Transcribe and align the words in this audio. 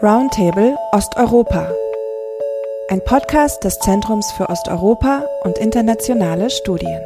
Roundtable 0.00 0.76
Osteuropa. 0.92 1.68
Ein 2.88 3.02
Podcast 3.04 3.64
des 3.64 3.80
Zentrums 3.80 4.30
für 4.30 4.48
Osteuropa 4.48 5.24
und 5.42 5.58
internationale 5.58 6.50
Studien. 6.50 7.00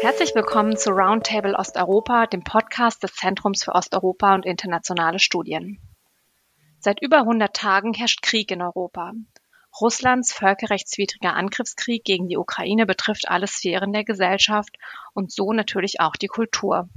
Herzlich 0.00 0.36
willkommen 0.36 0.76
zu 0.76 0.90
Roundtable 0.90 1.56
Osteuropa, 1.58 2.28
dem 2.28 2.44
Podcast 2.44 3.02
des 3.02 3.12
Zentrums 3.14 3.64
für 3.64 3.72
Osteuropa 3.72 4.36
und 4.36 4.46
internationale 4.46 5.18
Studien. 5.18 5.80
Seit 6.84 7.00
über 7.00 7.20
100 7.20 7.56
Tagen 7.56 7.94
herrscht 7.94 8.20
Krieg 8.20 8.50
in 8.50 8.60
Europa. 8.60 9.14
Russlands 9.80 10.34
völkerrechtswidriger 10.34 11.32
Angriffskrieg 11.32 12.04
gegen 12.04 12.28
die 12.28 12.36
Ukraine 12.36 12.84
betrifft 12.84 13.26
alle 13.26 13.46
Sphären 13.46 13.94
der 13.94 14.04
Gesellschaft 14.04 14.76
und 15.14 15.32
so 15.32 15.54
natürlich 15.54 16.00
auch 16.00 16.12
die 16.12 16.26
Kultur. 16.26 16.90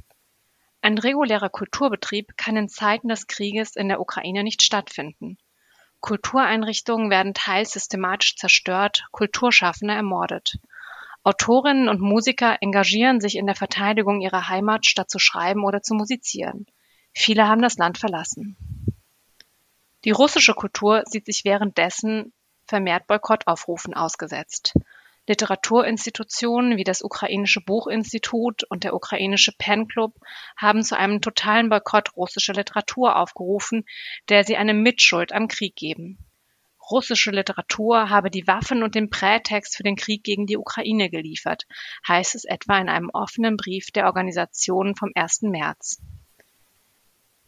Ein 0.81 0.97
regulärer 0.97 1.47
Kulturbetrieb 1.47 2.35
kann 2.35 2.57
in 2.57 2.67
Zeiten 2.67 3.07
des 3.07 3.27
Krieges 3.27 3.77
in 3.77 3.87
der 3.87 4.01
Ukraine 4.01 4.43
nicht 4.43 4.61
stattfinden. 4.61 5.37
Kultureinrichtungen 6.01 7.09
werden 7.09 7.33
teils 7.33 7.71
systematisch 7.71 8.35
zerstört, 8.35 9.05
Kulturschaffende 9.11 9.93
ermordet. 9.93 10.57
Autorinnen 11.23 11.87
und 11.87 12.01
Musiker 12.01 12.57
engagieren 12.59 13.21
sich 13.21 13.37
in 13.37 13.45
der 13.45 13.55
Verteidigung 13.55 14.19
ihrer 14.19 14.49
Heimat, 14.49 14.85
statt 14.85 15.09
zu 15.09 15.17
schreiben 15.17 15.63
oder 15.63 15.81
zu 15.81 15.95
musizieren. 15.95 16.65
Viele 17.13 17.47
haben 17.47 17.61
das 17.61 17.77
Land 17.77 17.97
verlassen. 17.97 18.57
Die 20.07 20.11
russische 20.11 20.53
Kultur 20.53 21.03
sieht 21.05 21.25
sich 21.25 21.43
währenddessen 21.43 22.31
vermehrt 22.63 23.07
Boykottaufrufen 23.07 23.93
ausgesetzt. 23.93 24.73
Literaturinstitutionen 25.27 26.77
wie 26.77 26.85
das 26.85 27.01
ukrainische 27.01 27.59
Buchinstitut 27.59 28.63
und 28.69 28.85
der 28.85 28.93
ukrainische 28.93 29.51
Pen 29.51 29.89
Club 29.89 30.13
haben 30.55 30.81
zu 30.85 30.97
einem 30.97 31.19
totalen 31.19 31.67
Boykott 31.67 32.15
russischer 32.15 32.53
Literatur 32.53 33.17
aufgerufen, 33.17 33.83
der 34.29 34.45
sie 34.45 34.55
eine 34.55 34.73
Mitschuld 34.73 35.33
am 35.33 35.49
Krieg 35.49 35.75
geben. 35.75 36.17
Russische 36.89 37.31
Literatur 37.31 38.09
habe 38.09 38.31
die 38.31 38.47
Waffen 38.47 38.83
und 38.83 38.95
den 38.95 39.09
Prätext 39.09 39.75
für 39.75 39.83
den 39.83 39.97
Krieg 39.97 40.23
gegen 40.23 40.45
die 40.45 40.55
Ukraine 40.55 41.09
geliefert, 41.09 41.67
heißt 42.07 42.33
es 42.33 42.45
etwa 42.45 42.79
in 42.79 42.87
einem 42.87 43.09
offenen 43.09 43.57
Brief 43.57 43.91
der 43.91 44.05
Organisation 44.05 44.95
vom 44.95 45.11
1. 45.15 45.41
März. 45.41 46.01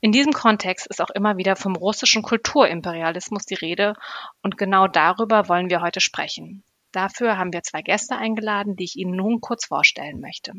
In 0.02 0.14
diesem 0.14 0.32
Kontext 0.32 0.88
ist 0.88 1.02
auch 1.02 1.10
immer 1.10 1.36
wieder 1.36 1.58
vom 1.58 1.76
russischen 1.76 2.22
Kulturimperialismus 2.22 3.46
die 3.46 3.56
Rede 3.56 3.96
und 4.42 4.58
genau 4.58 4.88
darüber 4.88 5.50
wollen 5.50 5.70
wir 5.70 5.82
heute 5.82 6.00
sprechen. 6.00 6.64
Dafür 6.94 7.38
haben 7.38 7.52
wir 7.52 7.64
zwei 7.64 7.82
Gäste 7.82 8.16
eingeladen, 8.16 8.78
die 8.78 8.86
ich 8.86 8.96
Ihnen 8.96 9.18
nun 9.18 9.42
kurz 9.42 9.66
vorstellen 9.66 10.22
möchte. 10.22 10.54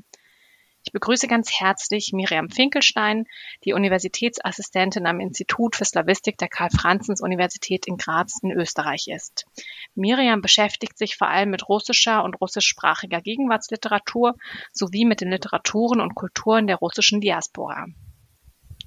Ich 0.84 0.92
begrüße 0.92 1.26
ganz 1.26 1.50
herzlich 1.58 2.12
Miriam 2.12 2.50
Finkelstein, 2.50 3.24
die 3.64 3.72
Universitätsassistentin 3.72 5.06
am 5.06 5.20
Institut 5.20 5.74
für 5.74 5.86
Slawistik 5.86 6.36
der 6.36 6.48
Karl-Franzens-Universität 6.48 7.86
in 7.86 7.96
Graz 7.96 8.40
in 8.42 8.50
Österreich 8.50 9.08
ist. 9.08 9.46
Miriam 9.94 10.42
beschäftigt 10.42 10.98
sich 10.98 11.16
vor 11.16 11.28
allem 11.28 11.50
mit 11.50 11.68
russischer 11.68 12.24
und 12.24 12.40
russischsprachiger 12.40 13.22
Gegenwartsliteratur 13.22 14.36
sowie 14.72 15.06
mit 15.06 15.22
den 15.22 15.30
Literaturen 15.30 16.00
und 16.00 16.14
Kulturen 16.14 16.66
der 16.66 16.76
russischen 16.76 17.20
Diaspora. 17.20 17.86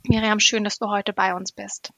Miriam, 0.06 0.42
schön, 0.42 0.66
dass 0.66 0.80
du 0.80 0.90
heute 0.90 1.14
bei 1.14 1.34
uns 1.34 1.54
bist. 1.54 1.94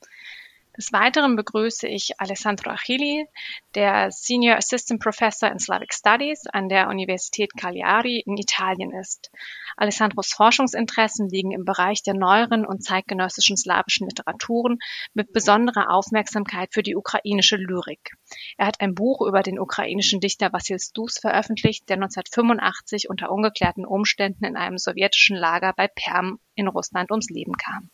Des 0.78 0.92
Weiteren 0.92 1.36
begrüße 1.38 1.88
ich 1.88 2.20
Alessandro 2.20 2.70
Achilli, 2.70 3.28
der 3.74 4.12
Senior 4.12 4.58
Assistant 4.58 5.02
Professor 5.02 5.50
in 5.50 5.58
Slavic 5.58 5.94
Studies 5.94 6.46
an 6.52 6.70
der 6.70 6.90
Universität 6.90 7.56
Cagliari 7.58 8.20
in 8.20 8.38
Italien 8.38 8.92
ist. 8.92 9.32
Alessandros 9.78 10.34
Forschungsinteressen 10.34 11.30
liegen 11.30 11.52
im 11.52 11.66
Bereich 11.66 12.04
der 12.04 12.14
neueren 12.14 12.66
und 12.66 12.84
zeitgenössischen 12.84 13.58
slawischen 13.58 14.08
Literaturen 14.08 14.78
mit 15.14 15.32
besonderer 15.32 15.90
Aufmerksamkeit 15.90 16.74
für 16.74 16.84
die 16.84 16.96
ukrainische 16.96 17.56
Lyrik. 17.56 18.12
Er 18.58 18.68
hat 18.68 18.82
ein 18.82 18.96
Buch 18.96 19.26
über 19.26 19.44
den 19.44 19.60
ukrainischen 19.60 20.20
Dichter 20.20 20.54
Vassil 20.54 20.80
Stus 20.80 21.18
veröffentlicht, 21.18 21.90
der 21.90 21.96
1985 21.96 23.10
unter 23.10 23.32
ungeklärten 23.32 23.86
Umständen 23.86 24.44
in 24.44 24.58
einem 24.58 24.78
sowjetischen 24.78 25.38
Lager 25.38 25.74
bei 25.74 25.88
Perm 25.88 26.40
in 26.54 26.68
Russland 26.68 27.12
ums 27.12 27.30
Leben 27.30 27.54
kam. 27.54 27.90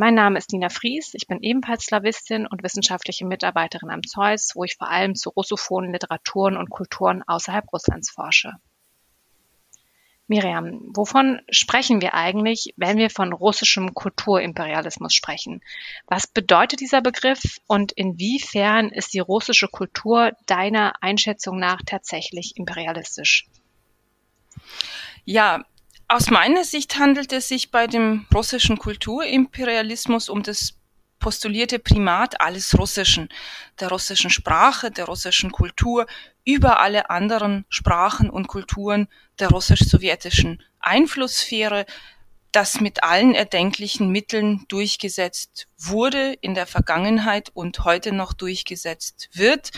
Mein 0.00 0.14
Name 0.14 0.38
ist 0.38 0.52
Nina 0.52 0.68
Fries, 0.68 1.10
ich 1.14 1.26
bin 1.26 1.42
ebenfalls 1.42 1.86
Slawistin 1.86 2.46
und 2.46 2.62
wissenschaftliche 2.62 3.26
Mitarbeiterin 3.26 3.90
am 3.90 4.04
Zeus, 4.04 4.52
wo 4.54 4.62
ich 4.62 4.76
vor 4.76 4.88
allem 4.88 5.16
zu 5.16 5.30
russophonen 5.30 5.92
Literaturen 5.92 6.56
und 6.56 6.70
Kulturen 6.70 7.24
außerhalb 7.26 7.64
Russlands 7.72 8.08
forsche. 8.08 8.52
Miriam, 10.28 10.82
wovon 10.94 11.40
sprechen 11.50 12.00
wir 12.00 12.14
eigentlich, 12.14 12.74
wenn 12.76 12.96
wir 12.96 13.10
von 13.10 13.32
russischem 13.32 13.92
Kulturimperialismus 13.92 15.14
sprechen? 15.14 15.62
Was 16.06 16.28
bedeutet 16.28 16.78
dieser 16.78 17.00
Begriff 17.00 17.58
und 17.66 17.90
inwiefern 17.90 18.90
ist 18.90 19.14
die 19.14 19.18
russische 19.18 19.66
Kultur 19.66 20.30
deiner 20.46 20.92
Einschätzung 21.02 21.58
nach 21.58 21.80
tatsächlich 21.84 22.52
imperialistisch? 22.56 23.48
Ja, 25.24 25.64
aus 26.08 26.30
meiner 26.30 26.64
Sicht 26.64 26.98
handelt 26.98 27.32
es 27.32 27.48
sich 27.48 27.70
bei 27.70 27.86
dem 27.86 28.26
russischen 28.34 28.78
Kulturimperialismus 28.78 30.28
um 30.28 30.42
das 30.42 30.74
postulierte 31.18 31.78
Primat 31.78 32.40
alles 32.40 32.78
Russischen, 32.78 33.28
der 33.80 33.88
russischen 33.88 34.30
Sprache, 34.30 34.90
der 34.90 35.04
russischen 35.04 35.52
Kultur 35.52 36.06
über 36.44 36.80
alle 36.80 37.10
anderen 37.10 37.66
Sprachen 37.68 38.30
und 38.30 38.48
Kulturen 38.48 39.08
der 39.38 39.48
russisch-sowjetischen 39.48 40.62
Einflusssphäre, 40.80 41.84
das 42.52 42.80
mit 42.80 43.02
allen 43.02 43.34
erdenklichen 43.34 44.10
Mitteln 44.10 44.64
durchgesetzt 44.68 45.68
wurde 45.76 46.32
in 46.40 46.54
der 46.54 46.66
Vergangenheit 46.66 47.50
und 47.52 47.84
heute 47.84 48.12
noch 48.12 48.32
durchgesetzt 48.32 49.28
wird. 49.32 49.72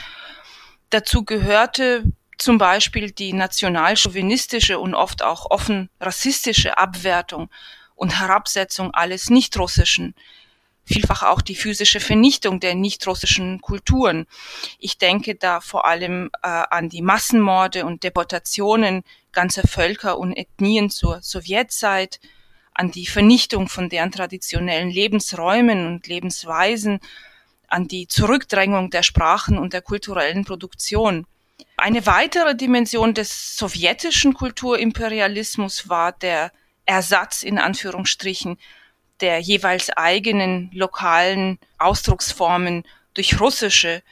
Dazu 0.90 1.24
gehörte 1.24 2.04
zum 2.40 2.58
Beispiel 2.58 3.10
die 3.10 3.32
nationalchauvinistische 3.32 4.78
und 4.78 4.94
oft 4.94 5.22
auch 5.22 5.50
offen 5.50 5.90
rassistische 6.00 6.78
Abwertung 6.78 7.50
und 7.94 8.18
Herabsetzung 8.18 8.92
alles 8.92 9.28
Nichtrussischen, 9.28 10.14
vielfach 10.84 11.22
auch 11.22 11.42
die 11.42 11.54
physische 11.54 12.00
Vernichtung 12.00 12.58
der 12.58 12.74
nichtrussischen 12.74 13.60
Kulturen. 13.60 14.26
Ich 14.78 14.96
denke 14.96 15.34
da 15.34 15.60
vor 15.60 15.84
allem 15.84 16.30
äh, 16.42 16.48
an 16.48 16.88
die 16.88 17.02
Massenmorde 17.02 17.84
und 17.84 18.04
Deportationen 18.04 19.02
ganzer 19.32 19.68
Völker 19.68 20.18
und 20.18 20.34
Ethnien 20.34 20.90
zur 20.90 21.20
Sowjetzeit, 21.22 22.20
an 22.72 22.90
die 22.90 23.06
Vernichtung 23.06 23.68
von 23.68 23.90
deren 23.90 24.10
traditionellen 24.12 24.88
Lebensräumen 24.88 25.86
und 25.86 26.06
Lebensweisen, 26.06 27.00
an 27.68 27.86
die 27.86 28.08
Zurückdrängung 28.08 28.90
der 28.90 29.02
Sprachen 29.02 29.58
und 29.58 29.74
der 29.74 29.82
kulturellen 29.82 30.44
Produktion. 30.44 31.26
Eine 31.80 32.04
weitere 32.04 32.54
Dimension 32.54 33.14
des 33.14 33.56
sowjetischen 33.56 34.34
Kulturimperialismus 34.34 35.88
war 35.88 36.12
der 36.12 36.52
Ersatz 36.84 37.42
in 37.42 37.58
Anführungsstrichen 37.58 38.58
der 39.22 39.38
jeweils 39.41 39.88
eigenen 39.88 40.70
lokalen 40.74 41.58
Ausdrucksformen 41.78 42.84
durch 43.14 43.40
russische 43.40 44.02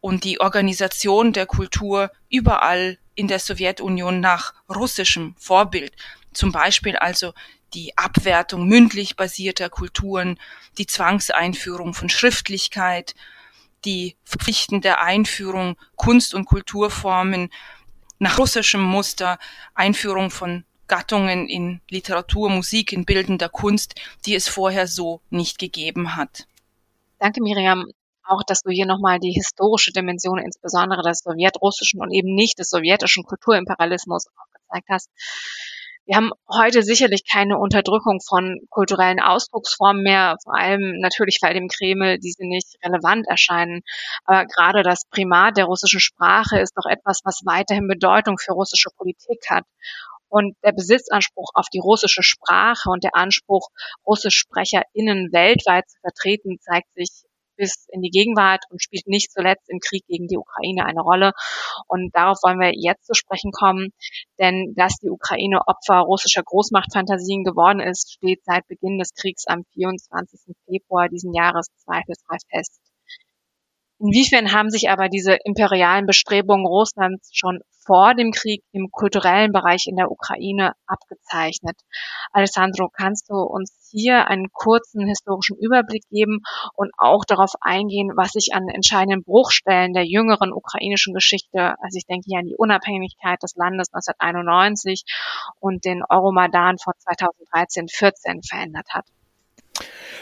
und 0.00 0.24
die 0.24 0.40
Organisation 0.40 1.32
der 1.32 1.46
Kultur 1.46 2.10
überall 2.28 2.98
in 3.14 3.28
der 3.28 3.38
Sowjetunion 3.38 4.18
nach 4.18 4.54
russischem 4.68 5.36
Vorbild. 5.38 5.92
Zum 6.32 6.50
Beispiel 6.50 6.96
also 6.96 7.34
die 7.72 7.96
Abwertung 7.96 8.66
mündlich 8.66 9.14
basierter 9.14 9.70
Kulturen, 9.70 10.40
die 10.76 10.88
Zwangseinführung 10.88 11.94
von 11.94 12.08
Schriftlichkeit, 12.08 13.14
die 13.84 14.16
verpflichtende 14.24 14.98
Einführung 14.98 15.76
Kunst- 15.96 16.34
und 16.34 16.44
Kulturformen 16.44 17.50
nach 18.18 18.38
russischem 18.38 18.82
Muster, 18.82 19.38
Einführung 19.74 20.30
von 20.30 20.64
Gattungen 20.86 21.48
in 21.48 21.80
Literatur, 21.90 22.50
Musik, 22.50 22.92
in 22.92 23.04
bildender 23.04 23.48
Kunst, 23.48 23.94
die 24.26 24.34
es 24.34 24.48
vorher 24.48 24.86
so 24.86 25.20
nicht 25.30 25.58
gegeben 25.58 26.16
hat. 26.16 26.46
Danke, 27.18 27.42
Miriam. 27.42 27.86
Auch, 28.24 28.42
dass 28.44 28.62
du 28.62 28.70
hier 28.70 28.86
nochmal 28.86 29.18
die 29.18 29.32
historische 29.32 29.92
Dimension, 29.92 30.38
insbesondere 30.38 31.02
des 31.02 31.20
sowjetrussischen 31.20 32.00
und 32.00 32.12
eben 32.12 32.34
nicht 32.34 32.58
des 32.58 32.70
sowjetischen 32.70 33.24
Kulturimperialismus 33.24 34.26
aufgezeigt 34.36 34.88
hast. 34.88 35.10
Wir 36.04 36.16
haben 36.16 36.32
heute 36.50 36.82
sicherlich 36.82 37.22
keine 37.30 37.58
Unterdrückung 37.58 38.20
von 38.20 38.58
kulturellen 38.70 39.20
Ausdrucksformen 39.20 40.02
mehr, 40.02 40.36
vor 40.42 40.56
allem 40.56 40.98
natürlich, 41.00 41.38
weil 41.42 41.54
dem 41.54 41.68
Kreml 41.68 42.18
diese 42.18 42.44
nicht 42.44 42.76
relevant 42.84 43.26
erscheinen. 43.28 43.82
Aber 44.24 44.46
gerade 44.46 44.82
das 44.82 45.04
Primat 45.10 45.56
der 45.56 45.66
russischen 45.66 46.00
Sprache 46.00 46.58
ist 46.58 46.74
doch 46.76 46.90
etwas, 46.90 47.20
was 47.24 47.42
weiterhin 47.44 47.86
Bedeutung 47.86 48.36
für 48.38 48.52
russische 48.52 48.90
Politik 48.96 49.38
hat. 49.48 49.64
Und 50.28 50.56
der 50.64 50.72
Besitzanspruch 50.72 51.50
auf 51.54 51.66
die 51.72 51.78
russische 51.78 52.22
Sprache 52.22 52.90
und 52.90 53.04
der 53.04 53.14
Anspruch, 53.14 53.68
RussischsprecherInnen 54.06 55.30
weltweit 55.32 55.88
zu 55.88 55.98
vertreten, 56.00 56.58
zeigt 56.60 56.92
sich 56.94 57.10
bis 57.62 57.86
in 57.92 58.02
die 58.02 58.10
Gegenwart 58.10 58.64
und 58.70 58.82
spielt 58.82 59.06
nicht 59.06 59.30
zuletzt 59.30 59.70
im 59.70 59.78
Krieg 59.78 60.04
gegen 60.08 60.26
die 60.26 60.36
Ukraine 60.36 60.84
eine 60.84 61.00
Rolle. 61.00 61.30
Und 61.86 62.10
darauf 62.12 62.38
wollen 62.42 62.58
wir 62.58 62.72
jetzt 62.74 63.06
zu 63.06 63.14
sprechen 63.14 63.52
kommen, 63.52 63.90
denn 64.40 64.74
dass 64.74 64.96
die 64.96 65.10
Ukraine 65.10 65.60
Opfer 65.68 66.00
russischer 66.00 66.42
Großmachtfantasien 66.42 67.44
geworden 67.44 67.78
ist, 67.78 68.14
steht 68.14 68.42
seit 68.44 68.66
Beginn 68.66 68.98
des 68.98 69.14
Kriegs 69.14 69.46
am 69.46 69.62
24. 69.74 70.56
Februar 70.66 71.08
diesen 71.08 71.32
Jahres 71.32 71.68
zweifelsfrei 71.84 72.38
fest. 72.50 72.91
Inwiefern 74.04 74.52
haben 74.52 74.68
sich 74.68 74.90
aber 74.90 75.08
diese 75.08 75.38
imperialen 75.44 76.06
Bestrebungen 76.06 76.66
Russlands 76.66 77.30
schon 77.32 77.60
vor 77.86 78.16
dem 78.16 78.32
Krieg 78.32 78.64
im 78.72 78.90
kulturellen 78.90 79.52
Bereich 79.52 79.86
in 79.86 79.94
der 79.94 80.10
Ukraine 80.10 80.72
abgezeichnet? 80.88 81.76
Alessandro, 82.32 82.88
kannst 82.88 83.30
du 83.30 83.34
uns 83.34 83.72
hier 83.92 84.26
einen 84.26 84.50
kurzen 84.50 85.06
historischen 85.06 85.56
Überblick 85.56 86.02
geben 86.10 86.40
und 86.74 86.90
auch 86.98 87.24
darauf 87.24 87.52
eingehen, 87.60 88.10
was 88.16 88.32
sich 88.32 88.54
an 88.54 88.68
entscheidenden 88.68 89.22
Bruchstellen 89.22 89.92
der 89.92 90.04
jüngeren 90.04 90.52
ukrainischen 90.52 91.14
Geschichte, 91.14 91.76
also 91.80 91.96
ich 91.96 92.06
denke 92.06 92.24
hier 92.26 92.40
an 92.40 92.46
die 92.46 92.56
Unabhängigkeit 92.56 93.40
des 93.40 93.54
Landes 93.54 93.86
1991 93.92 95.04
und 95.60 95.84
den 95.84 96.02
Euromaidan 96.08 96.78
vor 96.78 96.94
2013-14 96.94 98.48
verändert 98.48 98.88
hat? 98.90 99.06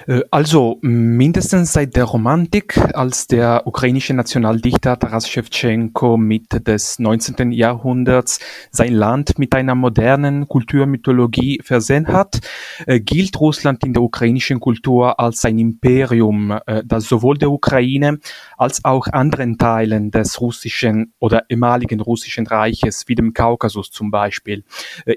Äh, 0.06 0.22
also 0.30 0.78
mindestens 0.82 1.72
seit 1.72 1.96
der 1.96 2.04
Romantik, 2.04 2.78
als 2.94 3.26
der 3.26 3.66
ukrainische 3.66 4.14
Nationaldichter 4.14 4.98
Taras 4.98 5.28
Shevchenko 5.28 6.16
Mitte 6.16 6.60
des 6.60 6.98
19. 6.98 7.52
Jahrhunderts 7.52 8.40
sein 8.70 8.94
Land 8.94 9.38
mit 9.38 9.54
einer 9.54 9.74
modernen 9.74 10.48
Kulturmythologie 10.48 11.60
versehen 11.62 12.08
hat, 12.08 12.40
äh, 12.86 13.00
gilt 13.00 13.38
Russland 13.40 13.84
in 13.84 13.92
der 13.92 14.02
ukrainischen 14.02 14.60
Kultur 14.60 15.18
als 15.20 15.44
ein 15.44 15.58
Imperium, 15.58 16.58
äh, 16.66 16.82
das 16.84 17.04
sowohl 17.04 17.38
der 17.38 17.50
Ukraine 17.50 18.18
als 18.56 18.84
auch 18.84 19.06
anderen 19.08 19.58
Teilen 19.58 20.10
des 20.10 20.40
russischen 20.40 21.12
oder 21.18 21.44
ehemaligen 21.48 22.00
russischen 22.00 22.46
Reiches, 22.46 23.04
wie 23.06 23.14
dem 23.14 23.32
Kaukasus 23.32 23.90
zum 23.90 24.10
Beispiel, 24.10 24.64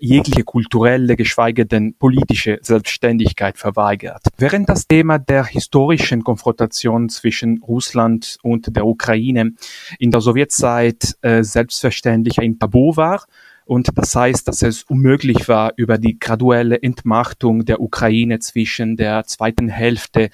jegliche 0.02 0.44
kulturelle, 0.44 1.16
geschweige 1.16 1.66
denn 1.66 1.96
politische 1.98 2.60
Selbstständigkeit 2.62 3.58
verweigert. 3.58 4.24
Während 4.38 4.70
das 4.74 4.88
Thema 4.88 5.20
der 5.20 5.46
historischen 5.46 6.24
Konfrontation 6.24 7.08
zwischen 7.08 7.62
Russland 7.62 8.40
und 8.42 8.76
der 8.76 8.88
Ukraine 8.88 9.52
in 10.00 10.10
der 10.10 10.20
Sowjetzeit 10.20 11.16
äh, 11.22 11.44
selbstverständlich 11.44 12.40
ein 12.40 12.58
Tabu 12.58 12.96
war. 12.96 13.24
Und 13.66 13.90
das 13.96 14.16
heißt, 14.16 14.48
dass 14.48 14.64
es 14.64 14.82
unmöglich 14.82 15.48
war, 15.48 15.74
über 15.76 16.00
die 16.00 16.18
graduelle 16.18 16.82
Entmachtung 16.82 17.66
der 17.66 17.82
Ukraine 17.82 18.40
zwischen 18.40 18.98
der 18.98 19.26
zweiten 19.26 19.70
Hälfte 19.70 20.32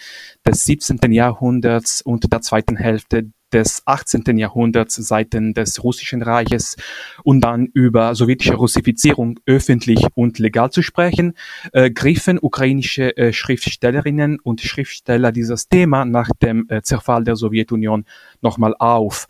des 0.47 0.63
17. 0.63 1.12
Jahrhunderts 1.12 2.01
und 2.01 2.31
der 2.31 2.39
zweiten 2.39 2.77
Hälfte 2.77 3.30
des 3.54 3.84
18. 3.86 4.38
Jahrhunderts 4.38 4.96
Seiten 4.96 5.54
des 5.54 5.84
Russischen 5.84 6.22
Reiches 6.22 6.75
und 7.24 7.42
dann 7.42 7.66
über 7.66 8.16
sowjetische 8.16 8.56
Russifizierung 8.56 9.40
öffentlich 9.46 10.06
und 10.16 10.40
legal 10.40 10.72
zu 10.72 10.81
sprechen, 10.81 11.34
äh, 11.74 11.92
griffen 11.92 12.40
ukrainische 12.42 13.16
äh, 13.18 13.34
Schriftstellerinnen 13.34 14.40
und 14.40 14.62
Schriftsteller 14.62 15.31
dieses 15.31 15.68
Thema 15.69 16.06
nach 16.06 16.30
dem 16.42 16.66
äh, 16.69 16.81
Zerfall 16.81 17.24
der 17.24 17.36
Sowjetunion 17.36 18.06
nochmal 18.42 18.75
auf. 18.80 19.28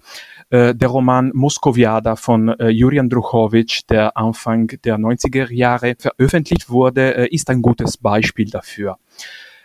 Äh, 0.50 0.74
der 0.74 0.89
Roman 0.89 1.31
Moskowiada 1.33 2.16
von 2.16 2.50
äh, 2.50 2.69
Juri 2.69 3.00
der 3.89 4.18
Anfang 4.18 4.68
der 4.83 4.98
90er 4.98 5.51
Jahre 5.51 5.95
veröffentlicht 5.98 6.69
wurde, 6.69 7.16
äh, 7.16 7.27
ist 7.27 7.50
ein 7.50 7.62
gutes 7.62 7.98
Beispiel 7.98 8.50
dafür. 8.50 8.98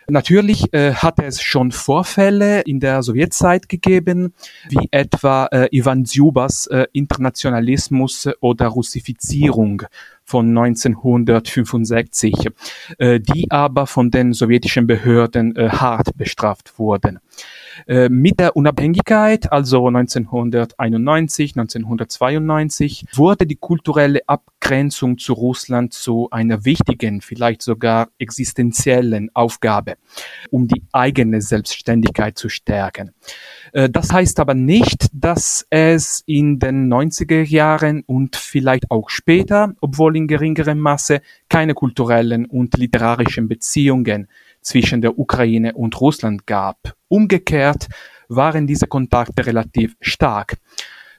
Natürlich 0.09 0.73
äh, 0.73 0.93
hat 0.93 1.19
es 1.21 1.41
schon 1.41 1.73
Vorfälle 1.73 2.61
in 2.63 2.81
der 2.81 3.03
Sowjetzeit 3.03 3.69
gegeben, 3.69 4.35
wie 4.69 4.89
etwa 4.91 5.47
äh, 5.47 5.69
Ivan 5.71 6.05
Dzubas 6.05 6.67
äh, 6.67 6.87
Internationalismus 6.93 8.29
oder 8.41 8.67
Russifizierung 8.69 9.83
von 10.25 10.49
1965, 10.57 12.49
äh, 12.99 13.21
die 13.21 13.51
aber 13.51 13.87
von 13.87 14.11
den 14.11 14.33
sowjetischen 14.33 14.87
Behörden 14.87 15.57
äh, 15.57 15.71
hart 15.71 16.17
bestraft 16.17 16.79
wurden. 16.79 17.21
Äh, 17.87 18.09
mit 18.09 18.41
der 18.41 18.57
Unabhängigkeit, 18.57 19.53
also 19.53 19.87
1991, 19.87 21.57
1992, 21.57 23.07
wurde 23.15 23.47
die 23.47 23.57
kulturelle 23.57 24.21
Abgrenzung 24.27 25.19
zu 25.19 25.33
Russland 25.33 25.93
zu 25.93 26.29
einer 26.31 26.65
wichtigen, 26.65 27.21
vielleicht 27.21 27.63
sogar 27.63 28.09
existenziellen 28.19 29.31
Aufgabe, 29.35 29.97
um 30.51 30.69
die 30.69 30.83
eigene 30.93 31.41
Selbstständigkeit 31.41 32.39
zu 32.39 32.49
stärken. 32.49 33.13
Äh, 33.73 33.91
das 33.91 34.13
heißt 34.13 34.41
aber 34.41 34.55
nicht, 34.55 35.09
dass 35.13 35.67
es 35.71 36.23
in 36.27 36.59
den 36.59 36.93
90er 36.93 37.45
Jahren 37.45 38.03
und 38.07 38.37
vielleicht 38.37 38.91
auch 38.91 39.11
später, 39.11 39.75
obwohl 39.81 40.17
in 40.17 40.29
geringerem 40.29 40.79
Maße, 40.79 41.21
keine 41.49 41.75
kulturellen 41.75 42.47
und 42.47 42.77
literarischen 42.77 43.49
Beziehungen 43.49 44.29
zwischen 44.65 45.01
der 45.01 45.19
Ukraine 45.19 45.75
und 45.75 46.01
Russland 46.01 46.47
gab. 46.47 46.97
Umgekehrt 47.09 47.87
waren 48.29 48.67
diese 48.67 48.89
Kontakte 48.89 49.47
relativ 49.47 49.95
stark. 50.01 50.57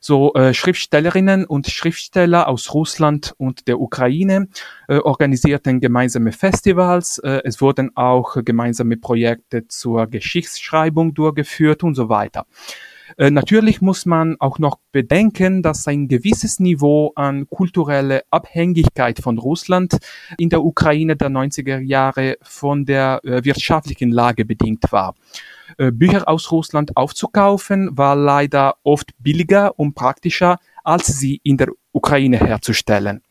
So 0.01 0.33
äh, 0.35 0.53
Schriftstellerinnen 0.53 1.45
und 1.45 1.65
Schriftsteller 1.65 2.47
aus 2.47 2.73
Russland 2.75 3.33
und 3.37 3.67
der 3.67 3.79
Ukraine 3.79 4.49
äh, 4.87 4.97
organisierten 4.97 5.79
gemeinsame 5.79 6.31
Festivals. 6.31 7.17
Äh, 7.19 7.41
es 7.43 7.59
wurden 7.59 7.89
auch 7.95 8.35
gemeinsame 8.45 8.97
Projekte 8.97 9.67
zur 9.67 10.05
Geschichtsschreibung 10.05 11.15
durchgeführt 11.15 11.81
und 11.81 11.95
so 11.95 12.07
weiter. 12.07 12.45
Äh, 13.17 13.31
natürlich 13.31 13.81
muss 13.81 14.05
man 14.05 14.35
auch 14.39 14.59
noch 14.59 14.79
bedenken, 14.91 15.61
dass 15.61 15.87
ein 15.87 16.07
gewisses 16.07 16.59
Niveau 16.59 17.13
an 17.15 17.47
kulturelle 17.47 18.23
Abhängigkeit 18.29 19.19
von 19.19 19.37
Russland 19.37 19.97
in 20.37 20.49
der 20.49 20.63
Ukraine 20.63 21.15
der 21.15 21.29
90er 21.29 21.79
Jahre 21.79 22.37
von 22.41 22.85
der 22.85 23.21
äh, 23.23 23.43
wirtschaftlichen 23.43 24.11
Lage 24.11 24.43
bedingt 24.45 24.91
war. 24.91 25.15
Äh, 25.77 25.91
Bücher 25.91 26.27
aus 26.27 26.51
Russland 26.51 26.97
aufzukaufen 26.97 27.97
war 27.97 28.15
leider 28.15 28.75
oft 28.83 29.11
billiger 29.19 29.79
und 29.79 29.95
praktischer, 29.95 30.59
als 30.83 31.07
sie 31.07 31.39
in 31.43 31.57
der 31.57 31.69
Ukraine 31.93 32.37
herzustellen. 32.37 33.21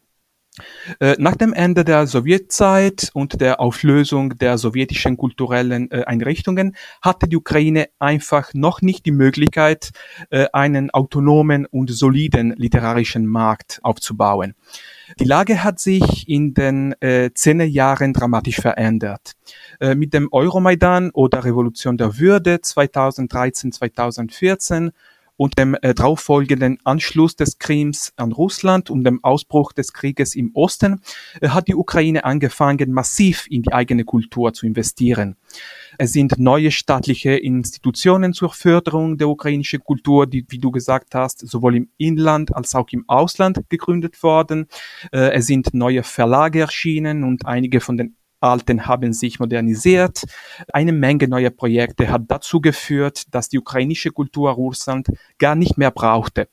Äh, 1.01 1.17
nach 1.19 1.35
dem 1.35 1.53
Ende 1.53 1.85
der 1.85 2.07
Sowjetzeit 2.07 3.11
und 3.13 3.41
der 3.41 3.61
Auflösung 3.61 4.39
der 4.39 4.57
sowjetischen 4.57 5.17
kulturellen 5.17 5.91
äh, 5.91 6.05
Einrichtungen 6.05 6.77
hatte 7.03 7.27
die 7.27 7.37
Ukraine 7.37 7.89
einfach 7.99 8.55
noch 8.55 8.81
nicht 8.81 9.05
die 9.05 9.11
Möglichkeit, 9.11 9.91
äh, 10.31 10.47
einen 10.53 10.91
autonomen 10.91 11.67
und 11.67 11.91
soliden 11.91 12.55
literarischen 12.57 13.27
Markt 13.27 13.81
aufzubauen. 13.83 14.55
Die 15.19 15.25
Lage 15.25 15.65
hat 15.65 15.81
sich 15.81 16.29
in 16.29 16.55
den 16.55 16.95
äh, 17.01 17.31
zehn 17.35 17.61
Jahren 17.61 18.13
dramatisch 18.13 18.61
verändert. 18.61 19.33
Äh, 19.81 19.97
mit 19.97 20.15
dem 20.15 20.29
Euromaidan 20.31 21.11
oder 21.11 21.45
Revolution 21.45 21.99
der 21.99 22.19
Würde 22.19 22.61
2013, 22.61 23.73
2014 23.73 24.93
und 25.37 25.59
dem 25.59 25.75
äh, 25.83 25.95
darauffolgenden 25.95 26.79
Anschluss 26.85 27.37
des 27.37 27.59
Krims 27.59 28.13
an 28.17 28.33
Russland 28.33 28.91
und 28.91 29.05
dem 29.05 29.23
Ausbruch 29.25 29.73
des 29.73 29.93
Krieges 29.93 30.35
im 30.35 30.51
Osten 30.55 31.01
äh, 31.41 31.49
hat 31.49 31.69
die 31.69 31.75
Ukraine 31.75 32.25
angefangen, 32.25 32.93
massiv 32.93 33.47
in 33.51 33.63
die 33.63 33.73
eigene 33.73 34.05
Kultur 34.05 34.53
zu 34.53 34.67
investieren. 34.67 35.37
Es 35.99 36.13
sind 36.13 36.39
neue 36.39 36.71
staatliche 36.71 37.33
Institutionen 37.33 38.33
zur 38.33 38.51
Förderung 38.51 39.19
der 39.19 39.29
ukrainischen 39.29 39.83
Kultur, 39.83 40.27
die, 40.27 40.45
wie 40.49 40.59
du 40.59 40.71
gesagt 40.71 41.15
hast, 41.15 41.47
sowohl 41.47 41.77
im 41.77 41.89
Inland 41.99 42.55
als 42.55 42.75
auch 42.75 42.89
im 42.91 43.05
Ausland 43.09 43.61
gegründet 43.69 44.23
worden. 44.23 44.67
Äh, 45.13 45.33
es 45.33 45.47
sind 45.47 45.75
neue 45.75 46.03
Verlage 46.03 46.61
erschienen 46.61 47.25
und 47.25 47.47
einige 47.47 47.81
von 47.81 47.97
den 47.97 48.17
alten 48.45 48.87
haben 48.87 49.13
sich 49.13 49.41
modernisiert. 49.41 50.25
Eine 50.73 50.93
Menge 50.93 51.27
neuer 51.27 51.51
Projekte 51.51 52.09
hat 52.09 52.23
dazu 52.29 52.61
geführt, 52.61 53.35
dass 53.35 53.49
die 53.49 53.59
ukrainische 53.59 54.11
Kultur 54.11 54.51
Russland 54.53 55.09
gar 55.39 55.55
nicht 55.55 55.79
mehr 55.79 55.91
brauchte. 55.91 56.49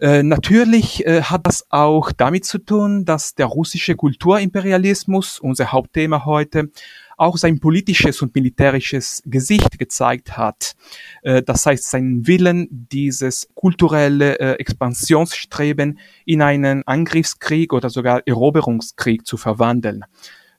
Äh, 0.00 0.24
natürlich 0.24 1.06
äh, 1.06 1.22
hat 1.22 1.46
das 1.46 1.66
auch 1.70 2.10
damit 2.10 2.44
zu 2.44 2.58
tun, 2.58 3.04
dass 3.04 3.36
der 3.36 3.46
russische 3.46 3.94
Kulturimperialismus, 3.94 5.38
unser 5.38 5.70
Hauptthema 5.70 6.24
heute, 6.24 6.72
auch 7.16 7.36
sein 7.36 7.60
politisches 7.60 8.20
und 8.20 8.34
militärisches 8.34 9.22
Gesicht 9.26 9.78
gezeigt 9.78 10.36
hat. 10.36 10.74
Äh, 11.22 11.42
das 11.42 11.66
heißt, 11.66 11.88
seinen 11.88 12.26
Willen, 12.26 12.66
dieses 12.70 13.48
kulturelle 13.54 14.58
Expansionsstreben 14.58 16.00
in 16.24 16.42
einen 16.42 16.82
Angriffskrieg 16.84 17.72
oder 17.72 17.88
sogar 17.88 18.22
Eroberungskrieg 18.26 19.24
zu 19.24 19.36
verwandeln 19.36 20.04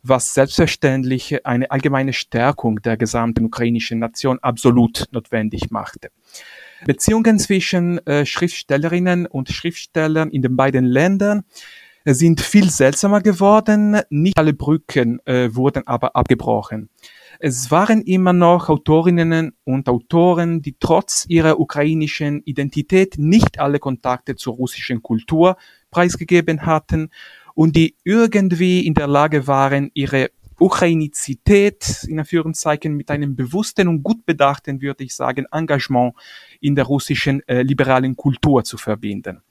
was 0.03 0.33
selbstverständlich 0.33 1.45
eine 1.45 1.72
allgemeine 1.72 2.13
Stärkung 2.13 2.81
der 2.81 2.98
gesamten 2.98 3.45
ukrainischen 3.45 4.00
Nation 4.00 4.38
absolut 4.39 5.05
notwendig 5.12 5.72
machte. 5.72 6.10
Beziehungen 6.86 7.39
zwischen 7.39 8.05
äh, 8.05 8.25
Schriftstellerinnen 8.25 9.25
und 9.25 9.50
Schriftstellern 9.50 10.29
in 10.29 10.41
den 10.41 10.57
beiden 10.57 10.83
Ländern 10.83 11.43
äh, 12.03 12.13
sind 12.13 12.41
viel 12.41 12.69
seltsamer 12.69 13.22
geworden. 13.22 14.01
Nicht 14.10 14.38
alle 14.38 14.53
Brücken 14.53 15.19
äh, 15.25 15.55
wurden 15.55 15.88
aber 15.88 16.17
abgebrochen. 16.17 16.89
es 17.39 17.72
waren 17.72 18.01
immer 18.01 18.33
noch 18.33 18.67
Autorinnen 18.67 19.53
und 19.63 19.88
Autoren, 19.88 20.62
die 20.62 20.75
trotz 20.77 21.25
ihrer 21.29 21.60
ukrainischen 21.60 22.41
Identität 22.43 23.15
nicht 23.17 23.60
alle 23.60 23.79
Kontakte 23.79 24.36
zur 24.36 24.55
russischen 24.55 25.01
Kultur 25.01 25.55
preisgegeben 25.91 26.65
hatten 26.65 27.10
und 27.53 27.75
die 27.75 27.95
irgendwie 28.03 28.86
in 28.86 28.93
der 28.93 29.07
Lage 29.07 29.48
waren, 29.48 29.91
ihre 29.93 30.31
Ukrainizität 30.60 32.05
in 32.07 32.19
Anführungszeichen 32.19 32.95
mit 32.95 33.10
einem 33.10 33.36
bewussten 33.36 33.88
und 33.88 34.03
gut 34.03 34.25
bedachten, 34.25 34.81
würde 34.81 35.03
ich 35.03 35.15
sagen, 35.15 35.45
Engagement 35.51 36.13
in 36.62 36.75
der 36.75 36.86
russischen 36.86 37.48
äh, 37.48 37.63
liberalen 37.63 38.15
Kultur 38.15 38.63
zu 38.63 38.77
verbinden. 38.77 39.41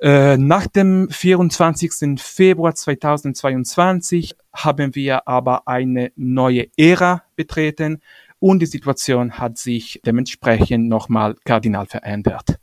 Äh, 0.00 0.36
nach 0.36 0.66
dem 0.66 1.08
24. 1.08 2.20
Februar 2.20 2.74
2022 2.74 4.34
haben 4.52 4.94
wir 4.96 5.28
aber 5.28 5.68
eine 5.68 6.10
neue 6.16 6.66
Ära 6.76 7.22
betreten 7.36 8.00
und 8.40 8.60
die 8.60 8.66
Situation 8.66 9.38
hat 9.38 9.58
sich 9.58 10.00
dementsprechend 10.04 10.88
nochmal 10.88 11.36
kardinal 11.44 11.86
verändert. 11.86 12.58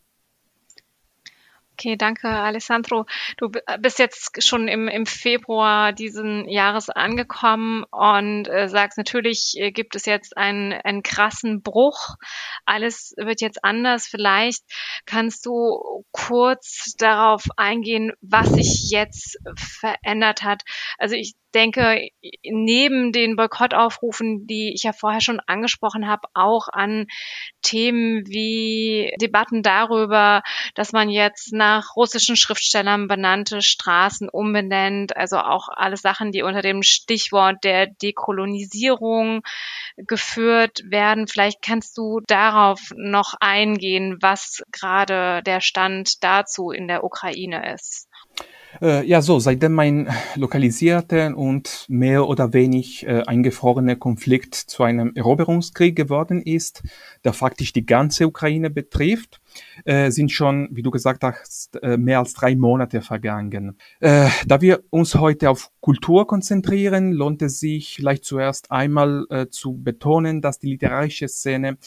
Okay, 1.80 1.96
danke, 1.96 2.28
Alessandro. 2.28 3.06
Du 3.38 3.50
bist 3.80 4.00
jetzt 4.00 4.46
schon 4.46 4.68
im, 4.68 4.90
im 4.90 5.06
Februar 5.06 5.94
diesen 5.94 6.50
Jahres 6.50 6.90
angekommen 6.90 7.86
und 7.90 8.50
äh, 8.50 8.68
sagst, 8.68 8.98
natürlich 8.98 9.54
äh, 9.56 9.72
gibt 9.72 9.96
es 9.96 10.06
jetzt 10.06 10.36
einen, 10.36 10.74
einen 10.74 11.04
krassen 11.04 11.62
Bruch. 11.62 12.18
Alles 12.66 13.14
wird 13.16 13.40
jetzt 13.40 13.64
anders. 13.64 14.08
Vielleicht 14.08 14.66
kannst 15.06 15.46
du 15.46 16.04
kurz 16.12 16.96
darauf 16.98 17.46
eingehen, 17.56 18.12
was 18.20 18.50
sich 18.50 18.90
jetzt 18.92 19.38
verändert 19.56 20.44
hat. 20.44 20.64
Also 20.98 21.16
ich 21.16 21.36
denke, 21.54 22.10
neben 22.44 23.12
den 23.12 23.36
Boykottaufrufen, 23.36 24.46
die 24.46 24.74
ich 24.74 24.84
ja 24.84 24.94
vorher 24.94 25.22
schon 25.22 25.40
angesprochen 25.48 26.08
habe, 26.08 26.28
auch 26.34 26.68
an 26.68 27.08
Themen 27.62 28.28
wie 28.28 29.14
Debatten 29.22 29.64
darüber, 29.64 30.44
dass 30.76 30.92
man 30.92 31.10
jetzt 31.10 31.54
nach 31.54 31.69
russischen 31.96 32.36
Schriftstellern 32.36 33.08
benannte 33.08 33.62
Straßen 33.62 34.30
umbenennt, 34.30 35.16
also 35.16 35.38
auch 35.38 35.70
alles 35.70 36.02
Sachen, 36.02 36.32
die 36.32 36.44
unter 36.44 36.62
dem 36.62 36.84
Stichwort 36.84 37.64
der 37.64 37.88
Dekolonisierung 37.88 39.42
geführt 39.96 40.82
werden. 40.86 41.28
Vielleicht 41.28 41.62
kannst 41.62 41.98
du 41.98 42.20
darauf 42.28 42.80
noch 42.96 43.36
eingehen, 43.40 44.18
was 44.22 44.64
gerade 44.72 45.42
der 45.44 45.62
Stand 45.62 46.24
dazu 46.24 46.72
in 46.72 46.88
der 46.88 47.04
Ukraine 47.04 47.74
ist. 47.74 48.09
Äh, 48.82 49.06
ja, 49.06 49.22
so, 49.22 49.40
seitdem 49.40 49.78
ein 49.80 50.08
lokalisierter 50.36 51.36
und 51.36 51.86
mehr 51.90 52.28
oder 52.28 52.54
wenig 52.54 53.06
äh, 53.06 53.24
eingefrorener 53.26 53.98
Konflikt 53.98 54.56
zu 54.56 54.84
einem 54.84 55.12
Eroberungskrieg 55.16 55.96
geworden 55.96 56.42
ist, 56.42 56.84
der 57.26 57.34
faktisch 57.34 57.74
die 57.74 57.86
ganze 57.86 58.26
Ukraine 58.28 58.70
betrifft, 58.70 59.42
äh, 59.84 60.12
sind 60.12 60.32
schon, 60.32 60.70
wie 60.72 60.82
du 60.82 60.92
gesagt 60.92 61.24
hast, 61.24 61.76
äh, 61.84 61.98
mehr 61.98 62.20
als 62.20 62.34
drei 62.34 62.56
Monate 62.56 63.02
vergangen. 63.02 63.78
Äh, 64.00 64.30
da 64.48 64.62
wir 64.62 64.84
uns 64.92 65.16
heute 65.16 65.50
auf 65.50 65.72
Kultur 65.82 66.26
konzentrieren, 66.26 67.12
lohnt 67.12 67.42
es 67.42 67.60
sich 67.60 67.96
vielleicht 67.96 68.24
zuerst 68.24 68.72
einmal 68.72 69.26
äh, 69.30 69.48
zu 69.50 69.78
betonen, 69.78 70.42
dass 70.42 70.60
die 70.60 70.70
literarische 70.72 71.28
Szene 71.28 71.78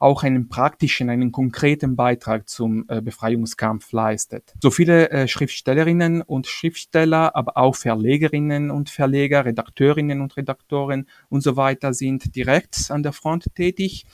auch 0.00 0.24
einen 0.24 0.48
praktischen, 0.48 1.10
einen 1.10 1.30
konkreten 1.30 1.94
Beitrag 1.94 2.48
zum 2.48 2.86
äh, 2.88 3.00
Befreiungskampf 3.00 3.92
leistet. 3.92 4.54
So 4.60 4.70
viele 4.70 5.10
äh, 5.10 5.28
Schriftstellerinnen 5.28 6.22
und 6.22 6.48
Schriftsteller, 6.48 7.36
aber 7.36 7.56
auch 7.56 7.76
Verlegerinnen 7.76 8.70
und 8.70 8.90
Verleger, 8.90 9.44
Redakteurinnen 9.44 10.20
und 10.20 10.36
Redaktoren 10.36 11.06
und 11.28 11.42
so 11.42 11.56
weiter 11.56 11.94
sind 11.94 12.34
direkt 12.34 12.90
an 12.90 13.02
der 13.02 13.12
Front 13.12 13.54
tätig 13.54 14.06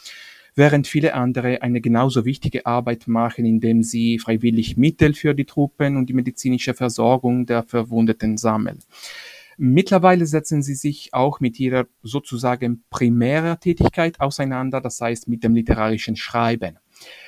während 0.57 0.87
viele 0.88 1.14
andere 1.14 1.62
eine 1.62 1.81
genauso 1.81 2.25
wichtige 2.25 2.66
Arbeit 2.66 3.07
machen, 3.07 3.45
indem 3.45 3.83
sie 3.83 4.19
freiwillig 4.19 4.76
Mittel 4.76 5.14
für 5.14 5.35
die 5.35 5.45
Truppen 5.45 5.97
und 5.97 6.09
die 6.09 6.14
medizinische 6.14 6.75
Versorgung 6.75 7.47
der 7.47 7.62
Verwundeten 7.62 8.38
sammeln. 8.38 8.78
Mittlerweile 9.58 10.26
setzen 10.26 10.62
sie 10.62 10.75
sich 10.75 11.14
auch 11.14 11.40
mit 11.40 11.58
ihrer 11.58 11.86
sozusagen 12.02 12.84
primärer 12.90 13.58
Tätigkeit 13.58 14.20
auseinander, 14.20 14.80
das 14.80 15.00
heißt 15.00 15.28
mit 15.28 15.44
dem 15.44 15.54
literarischen 15.54 16.16
Schreiben. 16.16 16.78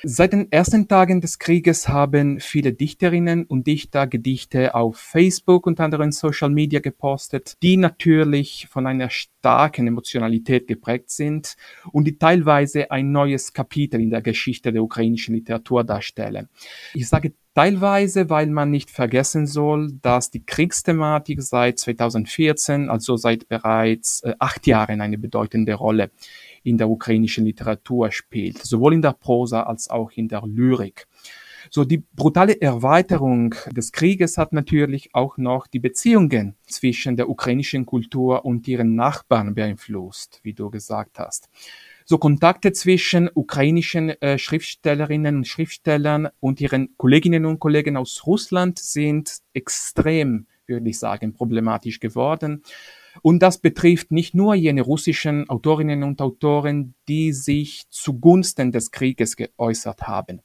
Seit 0.03 0.33
den 0.33 0.51
ersten 0.51 0.87
Tagen 0.87 1.21
des 1.21 1.39
Krieges 1.39 1.89
haben 1.89 2.39
viele 2.39 2.73
Dichterinnen 2.73 3.43
und 3.43 3.67
Dichter 3.67 4.07
Gedichte 4.07 4.73
auf 4.73 4.97
Facebook 4.97 5.67
und 5.67 5.79
anderen 5.79 6.11
Social 6.11 6.49
Media 6.49 6.79
gepostet, 6.79 7.57
die 7.61 7.77
natürlich 7.77 8.67
von 8.69 8.87
einer 8.87 9.09
starken 9.09 9.87
Emotionalität 9.87 10.67
geprägt 10.67 11.11
sind 11.11 11.55
und 11.91 12.05
die 12.05 12.17
teilweise 12.17 12.91
ein 12.91 13.11
neues 13.11 13.53
Kapitel 13.53 13.99
in 14.01 14.09
der 14.09 14.21
Geschichte 14.21 14.71
der 14.71 14.83
ukrainischen 14.83 15.35
Literatur 15.35 15.83
darstellen. 15.83 16.47
Ich 16.93 17.07
sage 17.07 17.33
teilweise, 17.53 18.29
weil 18.29 18.47
man 18.47 18.71
nicht 18.71 18.89
vergessen 18.89 19.45
soll, 19.47 19.91
dass 20.01 20.31
die 20.31 20.45
Kriegsthematik 20.45 21.41
seit 21.41 21.77
2014, 21.79 22.89
also 22.89 23.17
seit 23.17 23.49
bereits 23.49 24.21
äh, 24.23 24.33
acht 24.39 24.65
Jahren 24.65 25.01
eine 25.01 25.17
bedeutende 25.17 25.73
Rolle 25.73 26.11
in 26.63 26.77
der 26.77 26.89
ukrainischen 26.89 27.45
Literatur 27.45 28.11
spielt, 28.11 28.57
sowohl 28.59 28.93
in 28.93 29.01
der 29.01 29.13
Prosa 29.13 29.63
als 29.63 29.89
auch 29.89 30.11
in 30.11 30.27
der 30.27 30.43
Lyrik. 30.45 31.07
So, 31.71 31.85
die 31.85 31.97
brutale 32.15 32.59
Erweiterung 32.61 33.53
des 33.71 33.91
Krieges 33.91 34.37
hat 34.37 34.53
natürlich 34.53 35.09
auch 35.13 35.37
noch 35.37 35.67
die 35.67 35.79
Beziehungen 35.79 36.55
zwischen 36.65 37.15
der 37.15 37.29
ukrainischen 37.29 37.85
Kultur 37.85 38.43
und 38.45 38.67
ihren 38.67 38.95
Nachbarn 38.95 39.53
beeinflusst, 39.53 40.39
wie 40.43 40.53
du 40.53 40.71
gesagt 40.71 41.19
hast. 41.19 41.49
So 42.05 42.17
Kontakte 42.17 42.71
zwischen 42.71 43.29
ukrainischen 43.31 44.09
äh, 44.21 44.39
Schriftstellerinnen 44.39 45.37
und 45.37 45.47
Schriftstellern 45.47 46.29
und 46.39 46.59
ihren 46.59 46.97
Kolleginnen 46.97 47.45
und 47.45 47.59
Kollegen 47.59 47.97
aus 47.97 48.25
Russland 48.25 48.79
sind 48.79 49.37
extrem, 49.53 50.47
würde 50.65 50.89
ich 50.89 50.97
sagen, 50.97 51.33
problematisch 51.33 51.99
geworden. 51.99 52.63
Und 53.21 53.41
das 53.41 53.57
betrifft 53.57 54.11
nicht 54.11 54.35
nur 54.35 54.55
jene 54.55 54.81
russischen 54.81 55.49
Autorinnen 55.49 56.03
und 56.03 56.21
Autoren, 56.21 56.93
die 57.07 57.33
sich 57.33 57.85
zugunsten 57.89 58.71
des 58.71 58.91
Krieges 58.91 59.35
geäußert 59.35 60.03
haben. 60.03 60.41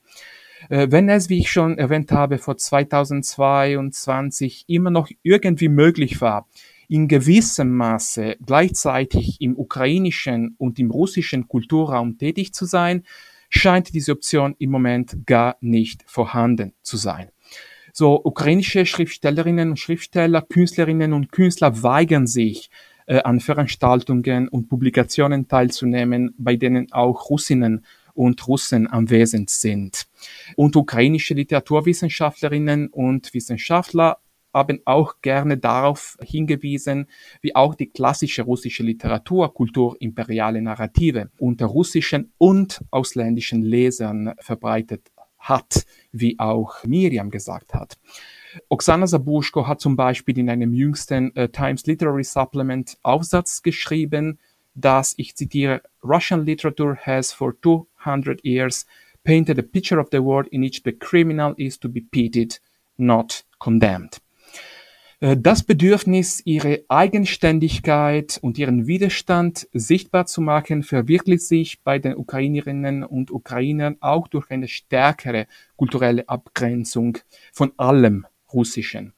Äh, 0.68 0.88
wenn 0.90 1.08
es, 1.08 1.28
wie 1.28 1.38
ich 1.38 1.50
schon 1.50 1.78
erwähnt 1.78 2.12
habe, 2.12 2.38
vor 2.38 2.56
2022 2.56 4.64
immer 4.68 4.90
noch 4.90 5.08
irgendwie 5.22 5.68
möglich 5.68 6.20
war, 6.20 6.48
in 6.88 7.08
gewissem 7.08 7.74
Maße 7.74 8.36
gleichzeitig 8.44 9.40
im 9.40 9.56
ukrainischen 9.56 10.54
und 10.58 10.78
im 10.78 10.90
russischen 10.90 11.48
Kulturraum 11.48 12.18
tätig 12.18 12.52
zu 12.52 12.66
sein, 12.66 13.04
scheint 13.48 13.94
diese 13.94 14.12
Option 14.12 14.54
im 14.58 14.70
Moment 14.70 15.26
gar 15.26 15.56
nicht 15.60 16.02
vorhanden 16.06 16.74
zu 16.82 16.96
sein. 16.96 17.30
So 17.96 18.20
ukrainische 18.24 18.86
Schriftstellerinnen 18.86 19.70
und 19.70 19.76
Schriftsteller, 19.76 20.42
Künstlerinnen 20.42 21.12
und 21.12 21.30
Künstler 21.30 21.84
weigern 21.84 22.26
sich, 22.26 22.68
äh, 23.06 23.22
an 23.22 23.38
Veranstaltungen 23.38 24.48
und 24.48 24.68
Publikationen 24.68 25.46
teilzunehmen, 25.46 26.34
bei 26.36 26.56
denen 26.56 26.90
auch 26.90 27.30
Russinnen 27.30 27.86
und 28.12 28.48
Russen 28.48 28.88
anwesend 28.88 29.48
sind. 29.48 30.06
Und 30.56 30.74
ukrainische 30.74 31.34
Literaturwissenschaftlerinnen 31.34 32.88
und 32.88 33.32
Wissenschaftler 33.32 34.18
haben 34.52 34.80
auch 34.86 35.20
gerne 35.22 35.56
darauf 35.56 36.16
hingewiesen, 36.20 37.06
wie 37.42 37.54
auch 37.54 37.76
die 37.76 37.90
klassische 37.90 38.42
russische 38.42 38.82
Literatur 38.82 39.54
kulturimperiale 39.54 40.60
Narrative 40.62 41.30
unter 41.38 41.66
russischen 41.66 42.32
und 42.38 42.80
ausländischen 42.90 43.62
Lesern 43.62 44.34
verbreitet 44.40 45.12
hat, 45.48 45.86
wie 46.12 46.38
auch 46.38 46.84
Miriam 46.84 47.30
gesagt 47.30 47.74
hat. 47.74 47.98
Oksana 48.68 49.06
Sabushko 49.06 49.66
hat 49.66 49.80
zum 49.80 49.96
Beispiel 49.96 50.38
in 50.38 50.48
einem 50.48 50.72
jüngsten 50.72 51.34
äh, 51.36 51.48
Times 51.48 51.86
Literary 51.86 52.24
Supplement 52.24 52.98
Aufsatz 53.02 53.62
geschrieben, 53.62 54.38
dass, 54.74 55.14
ich 55.16 55.36
zitiere, 55.36 55.82
Russian 56.02 56.44
literature 56.44 56.96
has 56.96 57.32
for 57.32 57.54
200 57.60 58.44
years 58.44 58.86
painted 59.24 59.58
a 59.58 59.62
picture 59.62 60.00
of 60.00 60.08
the 60.10 60.22
world 60.22 60.48
in 60.48 60.62
which 60.62 60.82
the 60.84 60.92
criminal 60.92 61.54
is 61.56 61.78
to 61.78 61.88
be 61.88 62.00
pitied, 62.00 62.60
not 62.96 63.44
condemned. 63.58 64.20
Äh, 65.24 65.38
das 65.38 65.62
Bedürfnis, 65.62 66.42
ihre 66.44 66.84
Eigenständigkeit 66.88 68.38
und 68.42 68.58
ihren 68.58 68.86
Widerstand 68.86 69.66
sichtbar 69.72 70.26
zu 70.26 70.42
machen, 70.42 70.82
verwirklicht 70.82 71.44
sich 71.44 71.82
bei 71.82 71.98
den 71.98 72.14
Ukrainerinnen 72.16 73.02
und 73.02 73.30
Ukrainern 73.30 73.96
auch 74.00 74.28
durch 74.28 74.50
eine 74.50 74.68
stärkere 74.68 75.46
kulturelle 75.76 76.28
Abgrenzung 76.28 77.16
von 77.54 77.72
allem 77.78 78.26
Russischen. 78.52 79.14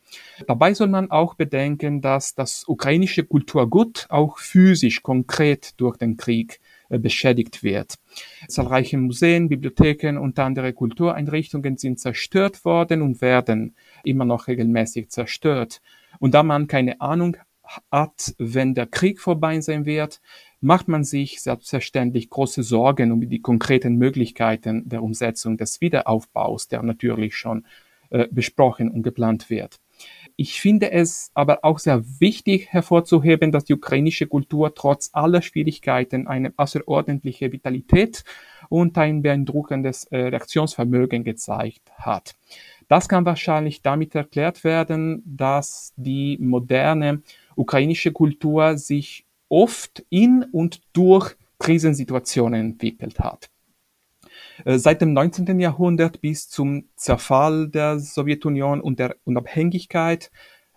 Dabei 0.47 0.75
soll 0.75 0.89
man 0.89 1.11
auch 1.11 1.35
bedenken, 1.35 2.01
dass 2.01 2.37
das 2.37 2.69
ukrainische 2.69 3.25
Kulturgut 3.25 4.07
auch 4.09 4.39
physisch 4.39 5.03
konkret 5.03 5.73
durch 5.79 5.97
den 5.97 6.17
Krieg 6.17 6.61
beschädigt 6.89 7.63
wird. 7.63 7.97
Zahlreiche 8.49 8.99
Museen, 8.99 9.49
Bibliotheken 9.49 10.19
und 10.19 10.39
andere 10.39 10.73
Kultureinrichtungen 10.73 11.77
sind 11.77 11.99
zerstört 11.99 12.65
worden 12.65 13.03
und 13.03 13.21
werden 13.21 13.75
immer 14.05 14.25
noch 14.25 14.49
regelmäßig 14.49 15.11
zerstört. 15.11 15.81
Und 16.19 16.35
da 16.35 16.43
man 16.43 16.67
keine 16.67 17.01
Ahnung 17.01 17.37
hat, 17.91 18.35
wenn 18.39 18.75
der 18.75 18.87
Krieg 18.87 19.21
vorbei 19.21 19.61
sein 19.61 19.87
wird, 19.87 20.21
macht 20.61 20.89
man 20.89 21.05
sich 21.05 21.41
selbstverständlich 21.43 22.31
große 22.31 22.63
Sorgen 22.63 23.13
um 23.13 23.29
die 23.29 23.41
konkreten 23.41 23.97
Möglichkeiten 23.97 24.89
der 24.89 25.03
Umsetzung 25.03 25.57
des 25.57 25.81
Wiederaufbaus, 25.81 26.69
der 26.69 26.83
natürlich 26.83 27.37
schon 27.37 27.67
äh, 28.11 28.29
besprochen 28.31 28.91
und 28.91 29.03
geplant 29.03 29.51
wird. 29.51 29.81
Ich 30.39 30.61
finde 30.61 30.93
es 30.93 31.31
aber 31.33 31.61
auch 31.63 31.79
sehr 31.79 32.05
wichtig 32.21 32.67
hervorzuheben, 32.71 33.53
dass 33.53 33.65
die 33.65 33.73
ukrainische 33.73 34.27
Kultur 34.27 34.75
trotz 34.75 35.09
aller 35.15 35.41
Schwierigkeiten 35.41 36.27
eine 36.27 36.53
außerordentliche 36.59 37.53
Vitalität 37.53 38.23
und 38.69 38.99
ein 38.99 39.23
beeindruckendes 39.23 40.05
äh, 40.05 40.19
Reaktionsvermögen 40.19 41.25
gezeigt 41.25 41.91
hat. 41.97 42.37
Das 42.89 43.09
kann 43.09 43.25
wahrscheinlich 43.25 43.81
damit 43.81 44.15
erklärt 44.15 44.63
werden, 44.63 45.23
dass 45.25 45.95
die 45.97 46.37
moderne 46.39 47.23
ukrainische 47.55 48.13
Kultur 48.13 48.77
sich 48.77 49.25
oft 49.49 50.05
in 50.11 50.45
und 50.53 50.83
durch 50.93 51.35
Krisensituationen 51.59 52.73
entwickelt 52.73 53.19
hat. 53.21 53.49
Äh, 54.65 54.79
seit 54.79 55.01
dem 55.01 55.13
19. 55.13 55.61
Jahrhundert 55.61 56.21
bis 56.21 56.49
zum 56.49 56.89
Zerfall 56.97 57.69
der 57.69 57.99
Sowjetunion 57.99 58.81
und 58.81 58.99
der 58.99 59.17
Unabhängigkeit 59.25 60.31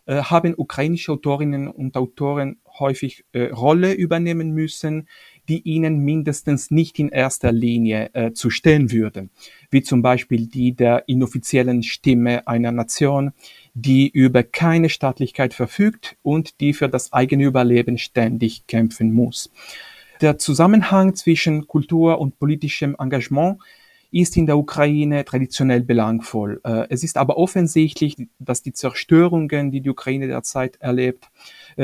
äh, 0.09 0.23
haben 0.23 0.55
ukrainische 0.57 1.11
Autorinnen 1.11 1.67
und 1.67 1.95
Autoren 1.95 2.57
häufig 2.79 3.25
äh, 3.31 3.49
Rolle 3.51 3.93
übernehmen 3.93 4.51
müssen, 4.51 5.07
die 5.47 5.61
ihnen 5.61 5.99
mindestens 5.99 6.71
nicht 6.71 6.97
in 6.97 7.09
erster 7.09 7.51
Linie 7.51 8.09
äh, 8.13 8.33
zu 8.33 8.49
stehen 8.49 8.91
würden, 8.91 9.29
wie 9.69 9.83
zum 9.83 10.01
Beispiel 10.01 10.47
die 10.47 10.73
der 10.73 11.07
inoffiziellen 11.07 11.83
Stimme 11.83 12.47
einer 12.47 12.71
Nation, 12.71 13.33
die 13.75 14.09
über 14.09 14.41
keine 14.41 14.89
Staatlichkeit 14.89 15.53
verfügt 15.53 16.17
und 16.23 16.59
die 16.59 16.73
für 16.73 16.89
das 16.89 17.13
eigene 17.13 17.43
Überleben 17.45 17.99
ständig 17.99 18.65
kämpfen 18.65 19.11
muss. 19.11 19.51
Der 20.21 20.37
Zusammenhang 20.37 21.15
zwischen 21.15 21.65
Kultur 21.67 22.19
und 22.19 22.39
politischem 22.39 22.93
Engagement 22.99 23.59
ist 24.11 24.35
in 24.35 24.47
der 24.47 24.57
Ukraine 24.57 25.23
traditionell 25.23 25.81
belangvoll. 25.81 26.59
Äh, 26.65 26.87
es 26.89 27.03
ist 27.03 27.15
aber 27.15 27.37
offensichtlich, 27.37 28.17
dass 28.37 28.61
die 28.61 28.73
Zerstörungen, 28.73 29.71
die 29.71 29.79
die 29.79 29.89
Ukraine 29.89 30.27
derzeit 30.27 30.75
erlebt, 30.81 31.29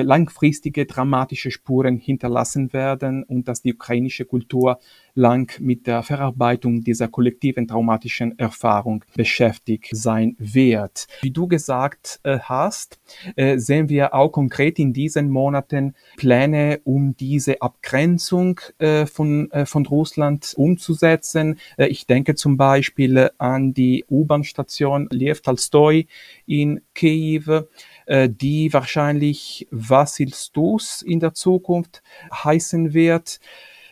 langfristige 0.04 0.86
dramatische 0.86 1.52
Spuren 1.52 1.98
hinterlassen 1.98 2.74
werden 2.74 3.24
und 3.24 3.48
dass 3.48 3.62
die 3.62 3.74
ukrainische 3.74 4.26
Kultur 4.26 4.80
lang 5.16 5.60
mit 5.62 5.88
der 5.88 6.04
Verarbeitung 6.04 6.84
dieser 6.84 7.08
kollektiven 7.08 7.68
traumatischen 7.68 8.38
Erfahrung 8.38 9.04
beschäftigt 9.16 9.88
sein 9.92 10.36
wird. 10.38 11.08
Wie 11.22 11.32
du 11.32 11.48
gesagt 11.48 12.20
äh, 12.24 12.40
hast, 12.40 13.00
äh, 13.38 13.58
sehen 13.58 13.88
wir 13.90 14.14
auch 14.14 14.30
konkret 14.30 14.78
in 14.78 14.92
diesen 14.92 15.30
Monaten 15.30 15.96
Pläne, 16.18 16.82
um 16.84 17.16
diese 17.16 17.62
Abgrenzung 17.62 18.60
äh, 18.78 19.06
von, 19.06 19.50
äh, 19.52 19.66
von 19.66 19.86
Russland 19.86 20.54
umzusetzen. 20.58 21.60
Äh, 21.78 21.88
ich 21.88 22.06
denke 22.06 22.36
zum 22.36 22.58
Beispiel 22.58 23.32
an 23.38 23.74
die 23.74 24.04
U-Bahn-Station 24.10 25.08
Lev 25.12 25.42
Tolstoi 25.42 26.08
in 26.46 26.82
Kiew 26.94 27.50
äh, 27.50 27.64
die 28.08 28.72
wahrscheinlich 28.72 29.68
Vasil 29.72 30.34
Stus 30.34 31.02
in 31.02 31.20
der 31.20 31.34
Zukunft 31.34 32.04
heißen 32.32 32.94
wird. 32.94 33.40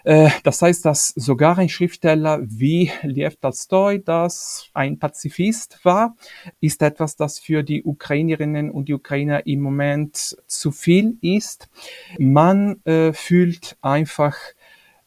Äh, 0.04 0.30
das 0.44 0.62
heißt, 0.62 0.86
dass 0.86 1.10
sogar 1.10 1.58
ein 1.58 1.70
Schriftsteller 1.70 2.40
wie 2.44 2.92
Lev 3.04 3.36
Tolstoi, 3.38 4.00
das 4.00 4.70
ein 4.74 5.00
Pazifist 5.00 5.80
war, 5.84 6.16
ist 6.60 6.82
etwas, 6.82 7.16
das 7.16 7.40
für 7.40 7.64
die 7.64 7.84
Ukrainerinnen 7.84 8.70
und 8.70 8.90
die 8.90 8.94
Ukrainer 8.94 9.46
im 9.48 9.62
Moment 9.62 10.38
zu 10.48 10.72
viel 10.72 11.18
ist. 11.22 11.70
Man 12.18 12.84
äh, 12.86 13.14
fühlt 13.14 13.78
einfach 13.82 14.36
äh, 14.36 14.63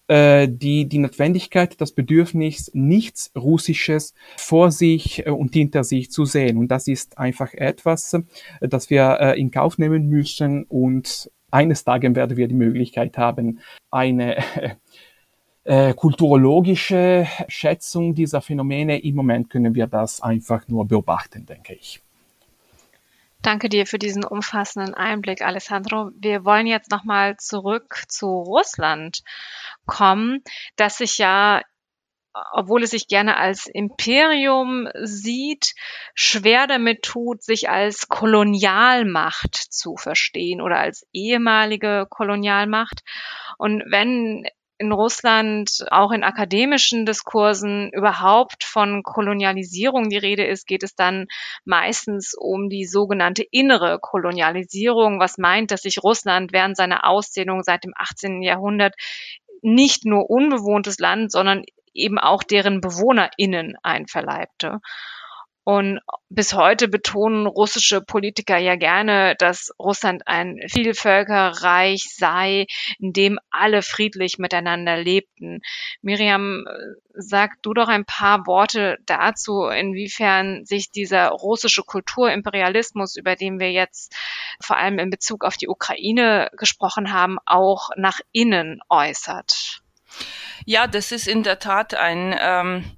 die, 0.08 0.88
die 0.88 0.98
Notwendigkeit, 0.98 1.80
das 1.80 1.92
Bedürfnis, 1.92 2.71
nichts 2.75 3.32
Russisches 3.36 4.14
vor 4.36 4.71
sich 4.71 5.26
äh, 5.26 5.30
und 5.30 5.54
hinter 5.54 5.84
sich 5.84 6.10
zu 6.10 6.25
sehen. 6.25 6.58
Und 6.58 6.69
das 6.69 6.86
ist 6.86 7.19
einfach 7.19 7.52
etwas, 7.54 8.12
äh, 8.14 8.23
das 8.60 8.90
wir 8.90 9.19
äh, 9.21 9.40
in 9.40 9.50
Kauf 9.50 9.78
nehmen 9.78 10.08
müssen. 10.08 10.64
Und 10.64 11.30
eines 11.50 11.84
Tages 11.84 12.14
werden 12.14 12.36
wir 12.36 12.49
die 12.49 12.54
Möglichkeit 12.54 13.19
haben, 13.19 13.60
eine 13.90 14.36
äh, 15.64 15.95
kulturologische 15.95 17.26
Schätzung 17.49 18.14
dieser 18.14 18.40
Phänomene. 18.40 18.99
Im 19.02 19.16
Moment 19.16 19.50
können 19.50 19.75
wir 19.75 19.86
das 19.86 20.23
einfach 20.23 20.69
nur 20.69 20.86
beobachten, 20.86 21.47
denke 21.47 21.75
ich. 21.75 22.05
Danke 23.47 23.69
dir 23.69 23.87
für 23.87 24.00
diesen 24.00 24.25
umfassenden 24.25 24.95
Einblick, 24.95 25.41
Alessandro. 25.41 26.11
Wir 26.19 26.45
wollen 26.45 26.67
jetzt 26.67 26.91
nochmal 26.91 27.37
zurück 27.37 28.02
zu 28.09 28.26
Russland 28.26 29.23
kommen, 29.87 30.43
das 30.75 30.99
sich 30.99 31.19
ja 31.19 31.63
obwohl 32.52 32.82
es 32.82 32.91
sich 32.91 33.06
gerne 33.06 33.37
als 33.37 33.67
Imperium 33.67 34.89
sieht, 35.02 35.75
schwer 36.15 36.67
damit 36.67 37.02
tut, 37.02 37.43
sich 37.43 37.71
als 37.71 38.09
Kolonialmacht 38.09 39.54
zu 39.54 39.97
verstehen 39.97 40.61
oder 40.61 40.78
als 40.78 41.06
ehemalige 41.13 42.06
Kolonialmacht. 42.11 43.02
Und 43.59 43.85
wenn 43.89 44.45
in 44.78 44.93
Russland 44.93 45.84
auch 45.91 46.12
in 46.12 46.23
akademischen 46.23 47.06
Diskursen 47.06 47.91
überhaupt 47.93 48.65
von 48.65 49.02
Kolonialisierung 49.02 50.08
die 50.08 50.19
Rede 50.19 50.45
ist, 50.45 50.67
geht 50.67 50.82
es 50.82 50.95
dann 50.95 51.26
meistens 51.65 52.34
um 52.39 52.69
die 52.69 52.84
sogenannte 52.84 53.45
innere 53.50 53.99
Kolonialisierung, 54.00 55.19
was 55.19 55.39
meint, 55.39 55.71
dass 55.71 55.82
sich 55.82 56.02
Russland 56.02 56.52
während 56.52 56.76
seiner 56.76 57.06
Ausdehnung 57.08 57.62
seit 57.62 57.84
dem 57.84 57.93
18. 57.97 58.43
Jahrhundert 58.43 58.95
nicht 59.62 60.04
nur 60.04 60.28
unbewohntes 60.28 60.99
Land, 60.99 61.32
sondern 61.32 61.65
eben 61.95 62.19
auch 62.19 62.43
deren 62.43 62.80
BewohnerInnen 62.80 63.76
einverleibte. 63.82 64.80
Und 65.69 65.99
bis 66.29 66.55
heute 66.55 66.87
betonen 66.87 67.49
russische 67.49 68.00
Politiker 68.00 68.57
ja 68.57 68.76
gerne, 68.76 69.35
dass 69.41 69.75
Russland 69.81 70.23
ein 70.26 70.61
Vielvölkerreich 70.69 72.05
sei, 72.15 72.67
in 73.00 73.13
dem 73.13 73.41
alle 73.50 73.83
friedlich 73.83 74.39
miteinander 74.39 74.97
lebten. 74.97 75.63
Miriam, 76.02 76.67
sag 77.15 77.61
du 77.63 77.75
doch 77.75 77.89
ein 77.89 78.05
paar 78.05 78.47
Worte 78.47 78.99
dazu, 79.07 79.67
inwiefern 79.67 80.65
sich 80.65 80.93
dieser 80.93 81.31
russische 81.31 81.83
Kulturimperialismus, 81.83 83.17
über 83.17 83.35
den 83.35 83.59
wir 83.59 83.73
jetzt 83.73 84.15
vor 84.61 84.76
allem 84.76 85.00
in 85.00 85.11
Bezug 85.11 85.45
auf 85.45 85.57
die 85.57 85.67
Ukraine 85.67 86.49
gesprochen 86.57 87.13
haben, 87.13 87.39
auch 87.45 87.91
nach 87.97 88.21
innen 88.31 88.79
äußert. 88.89 89.81
Ja, 90.65 90.87
das 90.87 91.11
ist 91.11 91.26
in 91.26 91.43
der 91.43 91.59
Tat 91.59 91.93
ein 91.95 92.37
ähm 92.39 92.97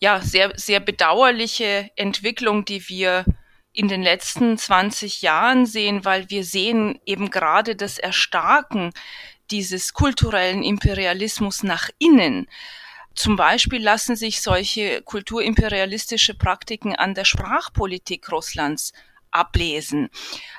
ja, 0.00 0.20
sehr, 0.20 0.52
sehr 0.56 0.80
bedauerliche 0.80 1.90
Entwicklung, 1.96 2.64
die 2.64 2.88
wir 2.88 3.24
in 3.72 3.88
den 3.88 4.02
letzten 4.02 4.56
20 4.56 5.22
Jahren 5.22 5.66
sehen, 5.66 6.04
weil 6.04 6.30
wir 6.30 6.44
sehen 6.44 6.98
eben 7.06 7.30
gerade 7.30 7.76
das 7.76 7.98
Erstarken 7.98 8.92
dieses 9.50 9.92
kulturellen 9.92 10.62
Imperialismus 10.62 11.62
nach 11.62 11.88
innen. 11.98 12.48
Zum 13.14 13.36
Beispiel 13.36 13.82
lassen 13.82 14.14
sich 14.14 14.40
solche 14.40 15.02
kulturimperialistische 15.02 16.34
Praktiken 16.34 16.94
an 16.94 17.14
der 17.14 17.24
Sprachpolitik 17.24 18.30
Russlands 18.30 18.92
ablesen. 19.30 20.08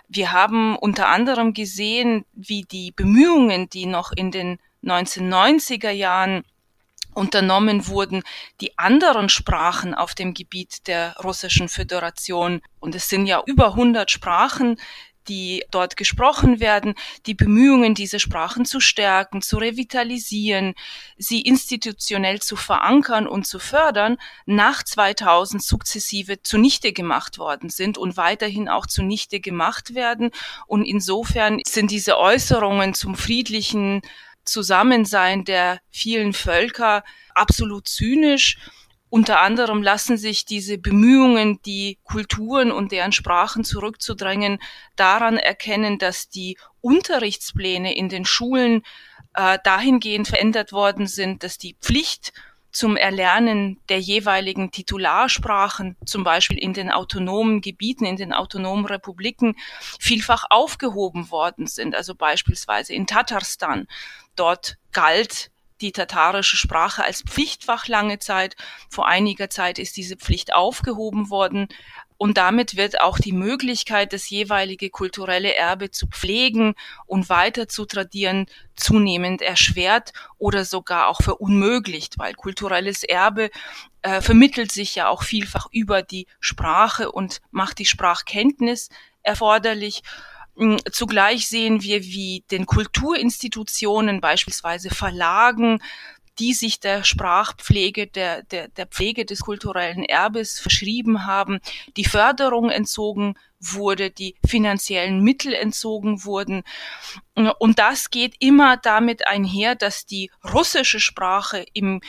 Wir 0.07 0.31
haben 0.31 0.75
unter 0.75 1.07
anderem 1.07 1.53
gesehen, 1.53 2.25
wie 2.33 2.63
die 2.63 2.91
Bemühungen, 2.91 3.69
die 3.69 3.85
noch 3.85 4.11
in 4.11 4.31
den 4.31 4.59
1990er 4.83 5.91
Jahren 5.91 6.43
unternommen 7.13 7.87
wurden, 7.87 8.23
die 8.61 8.77
anderen 8.77 9.29
Sprachen 9.29 9.93
auf 9.93 10.15
dem 10.15 10.33
Gebiet 10.33 10.87
der 10.87 11.15
Russischen 11.23 11.69
Föderation, 11.69 12.61
und 12.79 12.95
es 12.95 13.09
sind 13.09 13.25
ja 13.25 13.41
über 13.45 13.67
100 13.67 14.09
Sprachen, 14.09 14.77
die 15.29 15.63
dort 15.71 15.95
gesprochen 15.95 16.59
werden, 16.59 16.95
die 17.25 17.35
Bemühungen, 17.35 17.93
diese 17.93 18.19
Sprachen 18.19 18.65
zu 18.65 18.79
stärken, 18.79 19.41
zu 19.41 19.57
revitalisieren, 19.57 20.73
sie 21.17 21.41
institutionell 21.41 22.41
zu 22.41 22.55
verankern 22.55 23.27
und 23.27 23.45
zu 23.45 23.59
fördern, 23.59 24.17
nach 24.45 24.83
2000 24.83 25.63
sukzessive 25.63 26.41
zunichte 26.41 26.91
gemacht 26.91 27.37
worden 27.37 27.69
sind 27.69 27.97
und 27.97 28.17
weiterhin 28.17 28.67
auch 28.67 28.87
zunichte 28.87 29.39
gemacht 29.39 29.93
werden. 29.93 30.31
Und 30.65 30.83
insofern 30.83 31.59
sind 31.65 31.91
diese 31.91 32.17
Äußerungen 32.17 32.93
zum 32.93 33.15
friedlichen 33.15 34.01
Zusammensein 34.51 35.45
der 35.45 35.79
vielen 35.89 36.33
Völker 36.33 37.03
absolut 37.33 37.87
zynisch. 37.87 38.57
Unter 39.09 39.41
anderem 39.41 39.81
lassen 39.81 40.17
sich 40.17 40.45
diese 40.45 40.77
Bemühungen, 40.77 41.59
die 41.65 41.97
Kulturen 42.03 42.71
und 42.71 42.91
deren 42.91 43.11
Sprachen 43.11 43.63
zurückzudrängen, 43.63 44.59
daran 44.95 45.37
erkennen, 45.37 45.97
dass 45.97 46.29
die 46.29 46.57
Unterrichtspläne 46.81 47.95
in 47.95 48.09
den 48.09 48.25
Schulen 48.25 48.83
äh, 49.33 49.57
dahingehend 49.63 50.27
verändert 50.27 50.71
worden 50.71 51.07
sind, 51.07 51.43
dass 51.43 51.57
die 51.57 51.75
Pflicht 51.81 52.33
zum 52.71 52.97
Erlernen 52.97 53.79
der 53.89 53.99
jeweiligen 53.99 54.71
Titularsprachen, 54.71 55.97
zum 56.05 56.23
Beispiel 56.23 56.57
in 56.57 56.73
den 56.73 56.91
autonomen 56.91 57.61
Gebieten, 57.61 58.05
in 58.05 58.15
den 58.15 58.33
autonomen 58.33 58.85
Republiken, 58.85 59.55
vielfach 59.99 60.45
aufgehoben 60.49 61.31
worden 61.31 61.67
sind. 61.67 61.95
Also 61.95 62.15
beispielsweise 62.15 62.93
in 62.93 63.07
Tatarstan. 63.07 63.87
Dort 64.35 64.77
galt 64.91 65.51
die 65.81 65.91
tatarische 65.91 66.57
Sprache 66.57 67.03
als 67.03 67.21
Pflichtfach 67.21 67.87
lange 67.87 68.19
Zeit. 68.19 68.55
Vor 68.89 69.07
einiger 69.07 69.49
Zeit 69.49 69.79
ist 69.79 69.97
diese 69.97 70.17
Pflicht 70.17 70.53
aufgehoben 70.53 71.29
worden. 71.29 71.67
Und 72.21 72.35
damit 72.35 72.75
wird 72.75 72.99
auch 72.99 73.17
die 73.17 73.31
Möglichkeit, 73.31 74.11
das 74.11 74.29
jeweilige 74.29 74.89
kulturelle 74.89 75.55
Erbe 75.55 75.89
zu 75.89 76.05
pflegen 76.05 76.75
und 77.05 77.29
weiter 77.29 77.69
zu 77.69 77.85
tradieren, 77.85 78.47
zunehmend 78.75 79.41
erschwert 79.41 80.11
oder 80.37 80.65
sogar 80.65 81.07
auch 81.07 81.21
verunmöglicht, 81.21 82.19
weil 82.19 82.33
kulturelles 82.33 83.05
Erbe 83.05 83.49
äh, 84.01 84.19
vermittelt 84.19 84.69
sich 84.69 84.95
ja 84.95 85.07
auch 85.07 85.23
vielfach 85.23 85.67
über 85.71 86.01
die 86.01 86.27
Sprache 86.41 87.09
und 87.09 87.39
macht 87.51 87.79
die 87.79 87.85
Sprachkenntnis 87.85 88.89
erforderlich. 89.23 90.03
Mm, 90.55 90.75
zugleich 90.91 91.47
sehen 91.47 91.83
wir, 91.83 92.03
wie 92.03 92.43
den 92.51 92.65
Kulturinstitutionen, 92.65 94.19
beispielsweise 94.19 94.89
Verlagen, 94.89 95.81
die 96.39 96.53
sich 96.53 96.79
der 96.79 97.03
Sprachpflege, 97.03 98.07
der, 98.07 98.43
der, 98.43 98.69
der 98.69 98.87
Pflege 98.87 99.25
des 99.25 99.41
kulturellen 99.41 100.03
Erbes 100.03 100.59
verschrieben 100.59 101.25
haben, 101.25 101.59
die 101.97 102.05
Förderung 102.05 102.69
entzogen 102.69 103.35
wurde, 103.59 104.09
die 104.09 104.35
finanziellen 104.47 105.21
Mittel 105.21 105.53
entzogen 105.53 106.23
wurden. 106.23 106.63
Und 107.35 107.79
das 107.79 108.09
geht 108.09 108.35
immer 108.39 108.77
damit 108.77 109.27
einher, 109.27 109.75
dass 109.75 110.05
die 110.05 110.31
russische 110.43 110.99
Sprache 110.99 111.65
im 111.73 112.01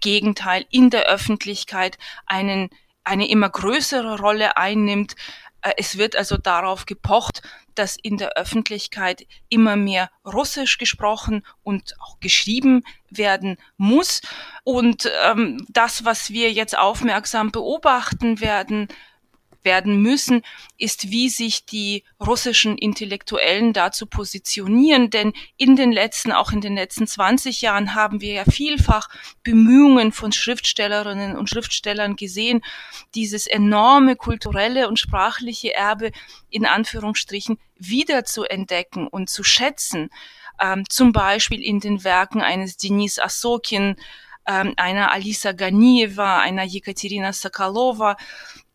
Gegenteil 0.00 0.66
in 0.70 0.90
der 0.90 1.04
Öffentlichkeit 1.04 1.96
einen, 2.26 2.70
eine 3.04 3.28
immer 3.28 3.48
größere 3.48 4.18
Rolle 4.18 4.56
einnimmt. 4.56 5.14
Äh, 5.62 5.74
es 5.76 5.96
wird 5.96 6.16
also 6.16 6.36
darauf 6.36 6.86
gepocht, 6.86 7.42
dass 7.78 7.96
in 8.00 8.16
der 8.16 8.36
Öffentlichkeit 8.36 9.26
immer 9.48 9.76
mehr 9.76 10.10
Russisch 10.24 10.78
gesprochen 10.78 11.44
und 11.62 11.94
auch 12.00 12.20
geschrieben 12.20 12.82
werden 13.10 13.56
muss. 13.76 14.20
Und 14.64 15.10
ähm, 15.24 15.66
das, 15.68 16.04
was 16.04 16.30
wir 16.30 16.52
jetzt 16.52 16.76
aufmerksam 16.76 17.52
beobachten 17.52 18.40
werden, 18.40 18.88
werden 19.66 20.00
müssen, 20.00 20.40
ist, 20.78 21.10
wie 21.10 21.28
sich 21.28 21.66
die 21.66 22.04
russischen 22.24 22.78
Intellektuellen 22.78 23.74
dazu 23.74 24.06
positionieren. 24.06 25.10
Denn 25.10 25.34
in 25.58 25.76
den 25.76 25.92
letzten, 25.92 26.32
auch 26.32 26.52
in 26.52 26.62
den 26.62 26.76
letzten 26.76 27.06
20 27.06 27.60
Jahren 27.60 27.94
haben 27.94 28.22
wir 28.22 28.32
ja 28.32 28.44
vielfach 28.44 29.08
Bemühungen 29.42 30.12
von 30.12 30.32
Schriftstellerinnen 30.32 31.36
und 31.36 31.50
Schriftstellern 31.50 32.16
gesehen, 32.16 32.62
dieses 33.14 33.46
enorme 33.46 34.16
kulturelle 34.16 34.88
und 34.88 34.98
sprachliche 34.98 35.74
Erbe 35.74 36.12
in 36.48 36.64
Anführungsstrichen 36.64 37.58
wieder 37.78 38.24
zu 38.24 38.44
entdecken 38.44 39.06
und 39.06 39.30
zu 39.30 39.44
schätzen. 39.44 40.10
Ähm, 40.60 40.84
zum 40.88 41.12
Beispiel 41.12 41.62
in 41.62 41.80
den 41.80 42.04
Werken 42.04 42.40
eines 42.40 42.76
Denis 42.76 43.18
Asokin, 43.18 43.96
ähm, 44.46 44.74
einer 44.76 45.12
Alisa 45.12 45.52
Ganieva, 45.52 46.40
einer 46.40 46.64
Jekaterina 46.64 47.32
Sokolova, 47.32 48.16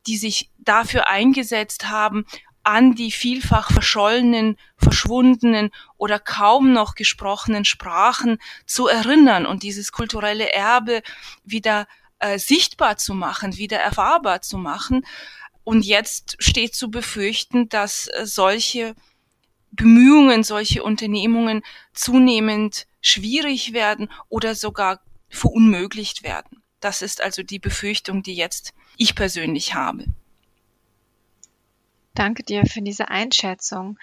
die 0.08 0.18
sich 0.18 0.50
dafür 0.58 1.08
eingesetzt 1.08 1.90
haben, 1.90 2.26
an 2.64 2.94
die 2.94 3.12
vielfach 3.12 3.72
verschollenen, 3.72 4.58
verschwundenen 4.78 5.72
oder 5.98 6.20
kaum 6.20 6.74
noch 6.74 6.96
gesprochenen 6.96 7.66
Sprachen 7.66 8.38
zu 8.66 8.88
erinnern 8.88 9.46
und 9.46 9.64
dieses 9.64 9.92
kulturelle 9.92 10.52
Erbe 10.52 11.02
wieder 11.44 11.88
äh, 12.20 12.38
sichtbar 12.38 12.98
zu 12.98 13.16
machen, 13.16 13.58
wieder 13.58 13.80
erfahrbar 13.80 14.42
zu 14.42 14.58
machen. 14.58 15.06
Und 15.64 15.86
jetzt 15.86 16.36
steht 16.40 16.76
zu 16.76 16.90
befürchten, 16.90 17.70
dass 17.70 18.08
äh, 18.08 18.26
solche 18.26 18.96
Bemühungen, 19.72 20.44
solche 20.44 20.84
Unternehmungen 20.84 21.64
zunehmend 21.94 22.88
schwierig 23.02 23.74
werden 23.74 24.12
oder 24.30 24.56
sogar 24.56 25.02
verunmöglicht 25.30 26.24
werden. 26.24 26.62
Das 26.80 27.02
ist 27.02 27.22
also 27.22 27.44
die 27.44 27.60
Befürchtung, 27.60 28.24
die 28.24 28.34
jetzt 28.34 28.74
ich 28.98 29.16
persönlich 29.16 29.74
habe. 29.76 30.06
Danke 32.14 32.44
dir 32.44 32.66
für 32.66 32.82
diese 32.82 33.08
Einschätzung. 33.08 33.98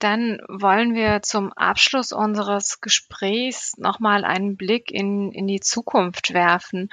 Dann 0.00 0.40
wollen 0.48 0.94
wir 0.94 1.22
zum 1.22 1.52
Abschluss 1.52 2.12
unseres 2.12 2.80
Gesprächs 2.80 3.78
nochmal 3.78 4.24
einen 4.24 4.56
Blick 4.56 4.90
in, 4.90 5.30
in 5.30 5.46
die 5.46 5.60
Zukunft 5.60 6.34
werfen. 6.34 6.90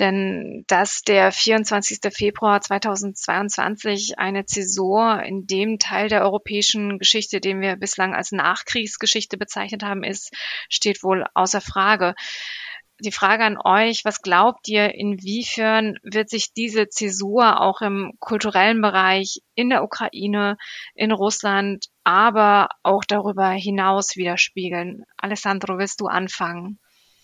Denn 0.00 0.64
dass 0.66 1.02
der 1.02 1.30
24. 1.30 2.00
Februar 2.12 2.60
2022 2.60 4.18
eine 4.18 4.44
Zäsur 4.44 5.22
in 5.22 5.46
dem 5.46 5.78
Teil 5.78 6.08
der 6.08 6.22
europäischen 6.22 6.98
Geschichte, 6.98 7.40
den 7.40 7.60
wir 7.60 7.76
bislang 7.76 8.12
als 8.12 8.32
Nachkriegsgeschichte 8.32 9.38
bezeichnet 9.38 9.84
haben, 9.84 10.02
ist, 10.02 10.34
steht 10.68 11.04
wohl 11.04 11.24
außer 11.34 11.60
Frage 11.60 12.14
die 13.02 13.12
Frage 13.12 13.44
an 13.44 13.58
euch, 13.62 14.04
was 14.04 14.22
glaubt 14.22 14.68
ihr, 14.68 14.94
inwiefern 14.94 15.98
wird 16.02 16.30
sich 16.30 16.52
diese 16.52 16.88
Zäsur 16.88 17.60
auch 17.60 17.82
im 17.82 18.12
kulturellen 18.20 18.80
Bereich 18.80 19.42
in 19.54 19.70
der 19.70 19.84
Ukraine, 19.84 20.56
in 20.94 21.12
Russland, 21.12 21.86
aber 22.04 22.68
auch 22.82 23.04
darüber 23.04 23.50
hinaus 23.50 24.16
widerspiegeln? 24.16 25.04
Alessandro, 25.16 25.78
willst 25.78 26.00
du 26.00 26.06
anfangen? 26.06 26.78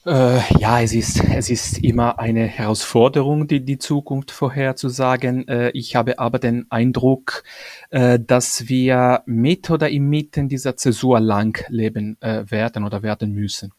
Äh, 0.08 0.40
ja, 0.58 0.80
es 0.80 0.94
ist, 0.94 1.22
es 1.22 1.50
ist 1.50 1.84
immer 1.84 2.18
eine 2.18 2.46
Herausforderung, 2.46 3.46
die, 3.46 3.62
die 3.62 3.76
Zukunft 3.76 4.30
vorherzusagen. 4.30 5.46
Äh, 5.48 5.68
ich 5.74 5.96
habe 5.96 6.18
aber 6.18 6.38
den 6.38 6.64
Eindruck, 6.70 7.42
äh, 7.90 8.18
dass 8.18 8.68
wir 8.68 9.22
mit 9.26 9.68
oder 9.68 9.90
inmitten 9.90 10.48
dieser 10.48 10.78
Zäsur 10.78 11.20
lang 11.20 11.62
leben 11.68 12.16
äh, 12.22 12.50
werden 12.50 12.84
oder 12.84 13.02
werden 13.02 13.34
müssen. 13.34 13.74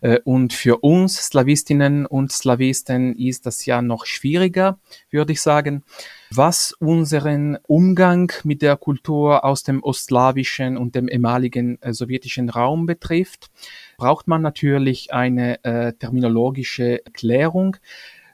Äh, 0.00 0.20
und 0.24 0.54
für 0.54 0.78
uns 0.78 1.16
Slawistinnen 1.16 2.06
und 2.06 2.32
Slawisten 2.32 3.14
ist 3.14 3.44
das 3.44 3.66
ja 3.66 3.82
noch 3.82 4.06
schwieriger, 4.06 4.78
würde 5.10 5.32
ich 5.32 5.42
sagen 5.42 5.84
was 6.36 6.72
unseren 6.78 7.58
Umgang 7.66 8.32
mit 8.44 8.62
der 8.62 8.76
Kultur 8.76 9.44
aus 9.44 9.62
dem 9.62 9.82
ostslawischen 9.82 10.76
und 10.76 10.94
dem 10.94 11.08
ehemaligen 11.08 11.80
äh, 11.82 11.92
sowjetischen 11.92 12.48
Raum 12.48 12.86
betrifft 12.86 13.50
braucht 14.04 14.28
man 14.28 14.42
natürlich 14.42 15.14
eine 15.14 15.64
äh, 15.64 15.94
terminologische 15.94 17.00
Klärung. 17.14 17.78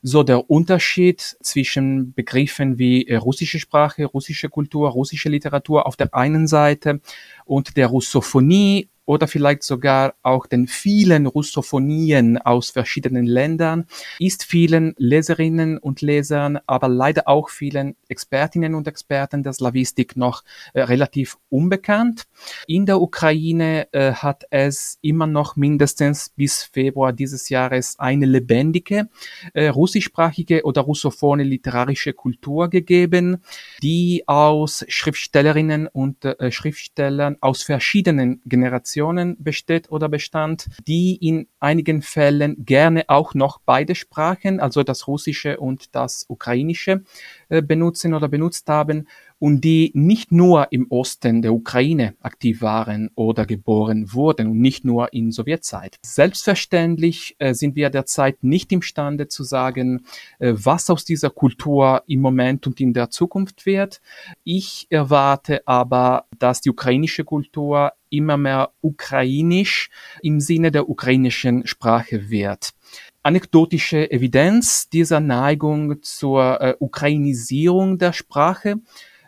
So 0.02 0.24
der 0.24 0.50
Unterschied 0.50 1.20
zwischen 1.20 2.12
Begriffen 2.12 2.76
wie 2.80 3.06
äh, 3.06 3.14
russische 3.14 3.60
Sprache, 3.60 4.04
russische 4.06 4.48
Kultur, 4.48 4.90
russische 4.90 5.28
Literatur 5.28 5.86
auf 5.86 5.94
der 5.94 6.12
einen 6.12 6.48
Seite 6.48 7.00
und 7.44 7.76
der 7.76 7.86
Russophonie 7.86 8.88
oder 9.10 9.26
vielleicht 9.26 9.64
sogar 9.64 10.14
auch 10.22 10.46
den 10.46 10.68
vielen 10.68 11.26
Russophonien 11.26 12.38
aus 12.38 12.70
verschiedenen 12.70 13.26
Ländern, 13.26 13.86
ist 14.20 14.44
vielen 14.44 14.94
Leserinnen 14.98 15.78
und 15.78 16.00
Lesern, 16.00 16.60
aber 16.68 16.86
leider 16.86 17.26
auch 17.26 17.48
vielen 17.50 17.96
Expertinnen 18.06 18.76
und 18.76 18.86
Experten 18.86 19.42
der 19.42 19.52
Slavistik 19.52 20.16
noch 20.16 20.44
äh, 20.74 20.82
relativ 20.82 21.38
unbekannt. 21.48 22.28
In 22.68 22.86
der 22.86 23.00
Ukraine 23.00 23.92
äh, 23.92 24.12
hat 24.12 24.44
es 24.50 24.96
immer 25.02 25.26
noch 25.26 25.56
mindestens 25.56 26.28
bis 26.36 26.62
Februar 26.62 27.12
dieses 27.12 27.48
Jahres 27.48 27.98
eine 27.98 28.26
lebendige 28.26 29.08
äh, 29.54 29.66
russischsprachige 29.66 30.62
oder 30.62 30.82
russophone 30.82 31.40
literarische 31.40 32.12
Kultur 32.12 32.70
gegeben, 32.70 33.42
die 33.82 34.22
aus 34.28 34.84
Schriftstellerinnen 34.86 35.88
und 35.88 36.24
äh, 36.24 36.52
Schriftstellern 36.52 37.38
aus 37.40 37.64
verschiedenen 37.64 38.40
Generationen 38.46 38.99
Nationen 39.00 39.36
besteht 39.38 39.90
oder 39.90 40.10
bestand, 40.10 40.68
die 40.86 41.16
in 41.16 41.48
einigen 41.58 42.02
Fällen 42.02 42.66
gerne 42.66 43.04
auch 43.08 43.32
noch 43.32 43.58
beide 43.64 43.94
Sprachen, 43.94 44.60
also 44.60 44.82
das 44.82 45.06
Russische 45.06 45.58
und 45.58 45.94
das 45.94 46.26
Ukrainische, 46.28 47.02
benutzen 47.50 48.14
oder 48.14 48.28
benutzt 48.28 48.68
haben 48.68 49.06
und 49.40 49.62
die 49.62 49.90
nicht 49.94 50.30
nur 50.30 50.70
im 50.70 50.86
Osten 50.90 51.42
der 51.42 51.52
Ukraine 51.54 52.14
aktiv 52.20 52.60
waren 52.60 53.10
oder 53.14 53.46
geboren 53.46 54.12
wurden 54.12 54.48
und 54.48 54.60
nicht 54.60 54.84
nur 54.84 55.12
in 55.12 55.32
Sowjetzeit. 55.32 55.96
Selbstverständlich 56.04 57.36
äh, 57.38 57.54
sind 57.54 57.74
wir 57.74 57.90
derzeit 57.90 58.44
nicht 58.44 58.70
imstande 58.70 59.28
zu 59.28 59.42
sagen, 59.42 60.04
äh, 60.38 60.52
was 60.54 60.90
aus 60.90 61.04
dieser 61.04 61.30
Kultur 61.30 62.02
im 62.06 62.20
Moment 62.20 62.66
und 62.66 62.80
in 62.80 62.92
der 62.92 63.10
Zukunft 63.10 63.66
wird. 63.66 64.02
Ich 64.44 64.86
erwarte 64.90 65.66
aber, 65.66 66.26
dass 66.38 66.60
die 66.60 66.70
ukrainische 66.70 67.24
Kultur 67.24 67.92
immer 68.10 68.36
mehr 68.36 68.72
ukrainisch 68.82 69.88
im 70.20 70.40
Sinne 70.40 70.70
der 70.70 70.88
ukrainischen 70.88 71.66
Sprache 71.66 72.28
wird 72.28 72.74
anekdotische 73.22 74.10
Evidenz 74.10 74.88
dieser 74.88 75.20
Neigung 75.20 76.02
zur 76.02 76.60
äh, 76.60 76.74
Ukrainisierung 76.78 77.98
der 77.98 78.12
Sprache 78.12 78.80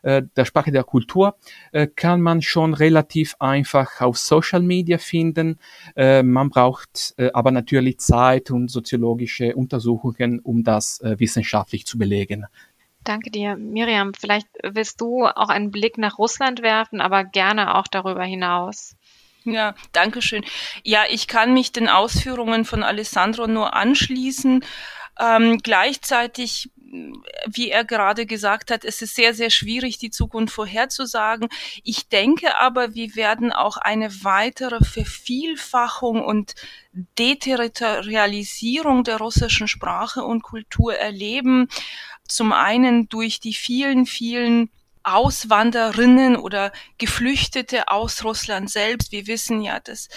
äh, 0.02 0.22
der 0.36 0.44
Sprache 0.44 0.72
der 0.72 0.84
Kultur 0.84 1.36
äh, 1.70 1.86
kann 1.86 2.20
man 2.20 2.42
schon 2.42 2.74
relativ 2.74 3.36
einfach 3.38 4.00
auf 4.00 4.18
Social 4.18 4.60
Media 4.60 4.98
finden. 4.98 5.58
Äh, 5.96 6.22
man 6.22 6.50
braucht 6.50 7.14
äh, 7.16 7.30
aber 7.32 7.50
natürlich 7.50 7.98
Zeit 7.98 8.50
und 8.50 8.68
soziologische 8.68 9.54
Untersuchungen, 9.54 10.40
um 10.40 10.64
das 10.64 11.00
äh, 11.00 11.18
wissenschaftlich 11.18 11.86
zu 11.86 11.98
belegen. 11.98 12.46
Danke 13.04 13.30
dir. 13.30 13.56
Miriam, 13.56 14.12
vielleicht 14.14 14.46
willst 14.62 15.00
du 15.00 15.26
auch 15.26 15.48
einen 15.48 15.72
Blick 15.72 15.98
nach 15.98 16.18
Russland 16.18 16.62
werfen, 16.62 17.00
aber 17.00 17.24
gerne 17.24 17.76
auch 17.76 17.88
darüber 17.88 18.22
hinaus. 18.22 18.96
Ja, 19.44 19.74
danke 19.92 20.22
schön. 20.22 20.44
Ja, 20.84 21.04
ich 21.10 21.26
kann 21.26 21.52
mich 21.52 21.72
den 21.72 21.88
Ausführungen 21.88 22.64
von 22.64 22.82
Alessandro 22.82 23.46
nur 23.46 23.74
anschließen. 23.74 24.64
Ähm, 25.18 25.58
gleichzeitig, 25.58 26.70
wie 27.46 27.70
er 27.70 27.84
gerade 27.84 28.26
gesagt 28.26 28.70
hat, 28.70 28.84
es 28.84 29.02
ist 29.02 29.14
sehr, 29.14 29.34
sehr 29.34 29.50
schwierig, 29.50 29.98
die 29.98 30.10
Zukunft 30.10 30.54
vorherzusagen. 30.54 31.48
Ich 31.82 32.08
denke 32.08 32.58
aber, 32.60 32.94
wir 32.94 33.16
werden 33.16 33.52
auch 33.52 33.78
eine 33.78 34.10
weitere 34.24 34.84
Vervielfachung 34.84 36.22
und 36.22 36.54
Deterritorialisierung 37.18 39.04
der 39.04 39.16
russischen 39.18 39.68
Sprache 39.68 40.22
und 40.22 40.42
Kultur 40.42 40.94
erleben. 40.94 41.68
Zum 42.28 42.52
einen 42.52 43.08
durch 43.08 43.40
die 43.40 43.54
vielen, 43.54 44.06
vielen 44.06 44.70
Auswanderinnen 45.04 46.36
oder 46.36 46.72
Geflüchtete 46.98 47.88
aus 47.88 48.24
Russland 48.24 48.70
selbst. 48.70 49.12
Wir 49.12 49.26
wissen 49.26 49.62
ja, 49.62 49.80
dass 49.80 50.08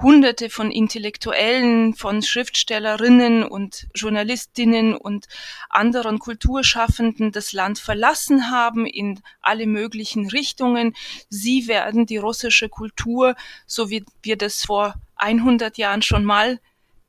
Hunderte 0.00 0.50
von 0.50 0.70
Intellektuellen, 0.70 1.94
von 1.94 2.22
Schriftstellerinnen 2.22 3.44
und 3.44 3.86
Journalistinnen 3.94 4.96
und 4.96 5.26
anderen 5.68 6.18
Kulturschaffenden 6.18 7.32
das 7.32 7.52
Land 7.52 7.78
verlassen 7.78 8.50
haben 8.50 8.86
in 8.86 9.20
alle 9.40 9.66
möglichen 9.66 10.28
Richtungen. 10.28 10.94
Sie 11.28 11.68
werden 11.68 12.06
die 12.06 12.16
russische 12.16 12.68
Kultur, 12.68 13.36
so 13.66 13.90
wie 13.90 14.04
wir 14.22 14.36
das 14.36 14.64
vor 14.64 14.94
100 15.16 15.78
Jahren 15.78 16.02
schon 16.02 16.24
mal 16.24 16.58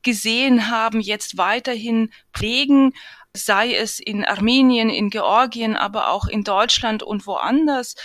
gesehen 0.04 0.70
haben, 0.70 1.00
jetzt 1.00 1.38
weiterhin 1.38 2.12
pflegen 2.34 2.94
sei 3.36 3.74
es 3.74 4.00
in 4.00 4.24
Armenien, 4.24 4.90
in 4.90 5.10
Georgien, 5.10 5.76
aber 5.76 6.10
auch 6.10 6.28
in 6.28 6.44
Deutschland 6.44 7.02
und 7.02 7.26
woanders. 7.26 7.96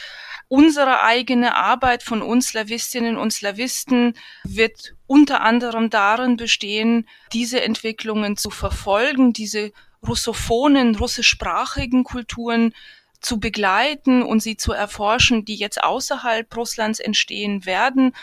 Unsere 0.49 1.03
eigene 1.03 1.55
Arbeit 1.55 2.03
von 2.03 2.23
uns 2.23 2.49
Slawistinnen 2.49 3.19
und 3.19 3.33
Slawisten 3.33 4.15
wird 4.45 4.95
unter 5.07 5.43
anderem 5.43 5.91
darin 5.91 6.39
bestehen, 6.39 7.07
diese 7.35 7.61
Entwicklungen 7.61 8.39
zu 8.39 8.49
verfolgen, 8.49 9.35
diese 9.35 9.73
russophonen, 10.07 10.97
russischsprachigen 10.97 12.05
Kulturen 12.05 12.73
zu 13.21 13.39
begleiten 13.39 14.23
und 14.23 14.41
sie 14.41 14.57
zu 14.57 14.73
erforschen, 14.73 15.45
die 15.45 15.57
jetzt 15.57 15.83
außerhalb 15.83 16.57
Russlands 16.57 17.01
entstehen 17.01 17.67
werden. 17.67 18.15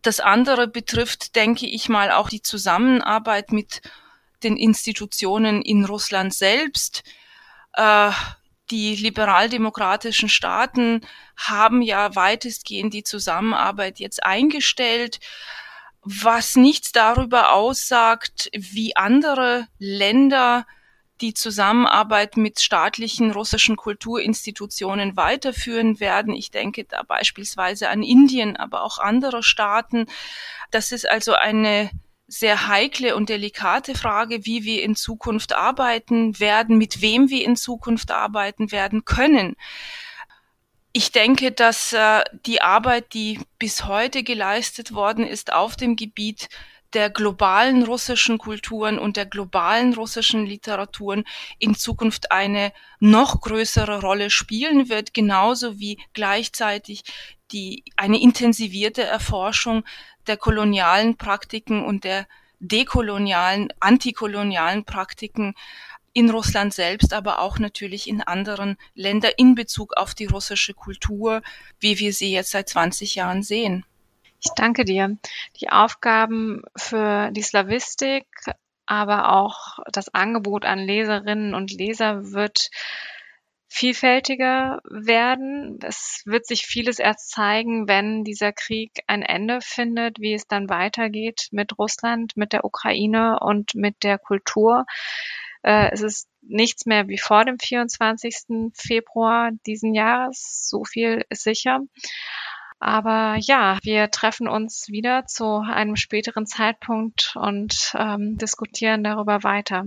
Das 0.00 0.18
andere 0.18 0.66
betrifft, 0.66 1.36
denke 1.36 1.66
ich 1.66 1.88
mal, 1.88 2.10
auch 2.10 2.28
die 2.28 2.42
Zusammenarbeit 2.42 3.52
mit 3.52 3.82
den 4.44 4.56
Institutionen 4.56 5.62
in 5.62 5.84
Russland 5.84 6.34
selbst. 6.34 7.02
Äh, 7.74 8.10
die 8.70 8.96
liberaldemokratischen 8.96 10.28
Staaten 10.28 11.02
haben 11.36 11.82
ja 11.82 12.14
weitestgehend 12.16 12.94
die 12.94 13.04
Zusammenarbeit 13.04 13.98
jetzt 13.98 14.24
eingestellt, 14.24 15.20
was 16.02 16.56
nichts 16.56 16.90
darüber 16.92 17.52
aussagt, 17.52 18.48
wie 18.54 18.96
andere 18.96 19.68
Länder 19.78 20.66
die 21.20 21.34
Zusammenarbeit 21.34 22.36
mit 22.36 22.60
staatlichen 22.60 23.30
russischen 23.30 23.76
Kulturinstitutionen 23.76 25.16
weiterführen 25.16 26.00
werden. 26.00 26.34
Ich 26.34 26.50
denke 26.50 26.84
da 26.84 27.02
beispielsweise 27.04 27.88
an 27.88 28.02
Indien, 28.02 28.56
aber 28.56 28.82
auch 28.82 28.98
andere 28.98 29.42
Staaten. 29.42 30.06
Das 30.72 30.90
ist 30.90 31.08
also 31.08 31.34
eine 31.34 31.90
sehr 32.32 32.66
heikle 32.66 33.14
und 33.14 33.28
delikate 33.28 33.94
Frage, 33.94 34.46
wie 34.46 34.64
wir 34.64 34.82
in 34.82 34.96
Zukunft 34.96 35.54
arbeiten 35.54 36.40
werden, 36.40 36.78
mit 36.78 37.02
wem 37.02 37.28
wir 37.28 37.44
in 37.44 37.56
Zukunft 37.56 38.10
arbeiten 38.10 38.72
werden 38.72 39.04
können. 39.04 39.54
Ich 40.94 41.12
denke, 41.12 41.52
dass 41.52 41.92
äh, 41.92 42.22
die 42.46 42.62
Arbeit, 42.62 43.12
die 43.12 43.38
bis 43.58 43.84
heute 43.84 44.22
geleistet 44.22 44.94
worden 44.94 45.26
ist 45.26 45.52
auf 45.52 45.76
dem 45.76 45.94
Gebiet 45.94 46.48
der 46.94 47.10
globalen 47.10 47.82
russischen 47.82 48.38
Kulturen 48.38 48.98
und 48.98 49.16
der 49.16 49.26
globalen 49.26 49.92
russischen 49.92 50.46
Literaturen 50.46 51.24
in 51.58 51.74
Zukunft 51.74 52.32
eine 52.32 52.72
noch 52.98 53.40
größere 53.42 54.00
Rolle 54.00 54.30
spielen 54.30 54.88
wird, 54.88 55.12
genauso 55.14 55.78
wie 55.78 55.98
gleichzeitig 56.12 57.02
die, 57.52 57.84
eine 57.96 58.20
intensivierte 58.20 59.02
Erforschung 59.02 59.84
der 60.26 60.36
kolonialen 60.36 61.16
Praktiken 61.16 61.84
und 61.84 62.04
der 62.04 62.26
dekolonialen, 62.60 63.72
antikolonialen 63.80 64.84
Praktiken 64.84 65.54
in 66.12 66.30
Russland 66.30 66.74
selbst, 66.74 67.12
aber 67.12 67.40
auch 67.40 67.58
natürlich 67.58 68.08
in 68.08 68.22
anderen 68.22 68.76
Ländern 68.94 69.32
in 69.36 69.54
Bezug 69.54 69.96
auf 69.96 70.14
die 70.14 70.26
russische 70.26 70.74
Kultur, 70.74 71.42
wie 71.80 71.98
wir 71.98 72.12
sie 72.12 72.32
jetzt 72.32 72.50
seit 72.50 72.68
20 72.68 73.14
Jahren 73.14 73.42
sehen. 73.42 73.84
Ich 74.44 74.50
danke 74.56 74.84
dir. 74.84 75.16
Die 75.60 75.70
Aufgaben 75.70 76.62
für 76.76 77.30
die 77.30 77.42
Slavistik, 77.42 78.26
aber 78.86 79.32
auch 79.32 79.78
das 79.90 80.12
Angebot 80.12 80.64
an 80.64 80.80
Leserinnen 80.80 81.54
und 81.54 81.72
Leser 81.72 82.32
wird 82.32 82.70
vielfältiger 83.72 84.80
werden. 84.84 85.78
Es 85.82 86.22
wird 86.26 86.46
sich 86.46 86.66
vieles 86.66 86.98
erst 86.98 87.30
zeigen, 87.30 87.88
wenn 87.88 88.22
dieser 88.22 88.52
Krieg 88.52 89.02
ein 89.06 89.22
Ende 89.22 89.60
findet, 89.62 90.20
wie 90.20 90.34
es 90.34 90.46
dann 90.46 90.68
weitergeht 90.68 91.48
mit 91.52 91.78
Russland, 91.78 92.36
mit 92.36 92.52
der 92.52 92.66
Ukraine 92.66 93.38
und 93.40 93.74
mit 93.74 94.04
der 94.04 94.18
Kultur. 94.18 94.84
Äh, 95.62 95.90
es 95.90 96.02
ist 96.02 96.28
nichts 96.42 96.84
mehr 96.84 97.08
wie 97.08 97.16
vor 97.16 97.46
dem 97.46 97.58
24. 97.58 98.72
Februar 98.74 99.50
diesen 99.66 99.94
Jahres. 99.94 100.68
So 100.68 100.84
viel 100.84 101.24
ist 101.30 101.42
sicher. 101.42 101.80
Aber 102.78 103.36
ja, 103.40 103.78
wir 103.84 104.10
treffen 104.10 104.48
uns 104.48 104.88
wieder 104.88 105.24
zu 105.26 105.60
einem 105.60 105.96
späteren 105.96 106.46
Zeitpunkt 106.46 107.36
und 107.36 107.94
ähm, 107.96 108.36
diskutieren 108.36 109.02
darüber 109.02 109.44
weiter. 109.44 109.84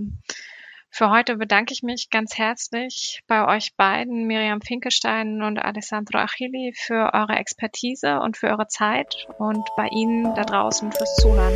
Für 0.96 1.10
heute 1.10 1.36
bedanke 1.36 1.74
ich 1.74 1.82
mich 1.82 2.08
ganz 2.08 2.38
herzlich 2.38 3.20
bei 3.26 3.46
euch 3.46 3.76
beiden, 3.76 4.26
Miriam 4.26 4.62
Finkestein 4.62 5.42
und 5.42 5.58
Alessandro 5.58 6.16
Achilli, 6.16 6.72
für 6.74 7.12
eure 7.12 7.34
Expertise 7.34 8.18
und 8.20 8.38
für 8.38 8.46
eure 8.46 8.66
Zeit 8.66 9.28
und 9.36 9.68
bei 9.76 9.88
Ihnen 9.88 10.34
da 10.34 10.44
draußen 10.44 10.90
fürs 10.90 11.16
Zuhören. 11.16 11.52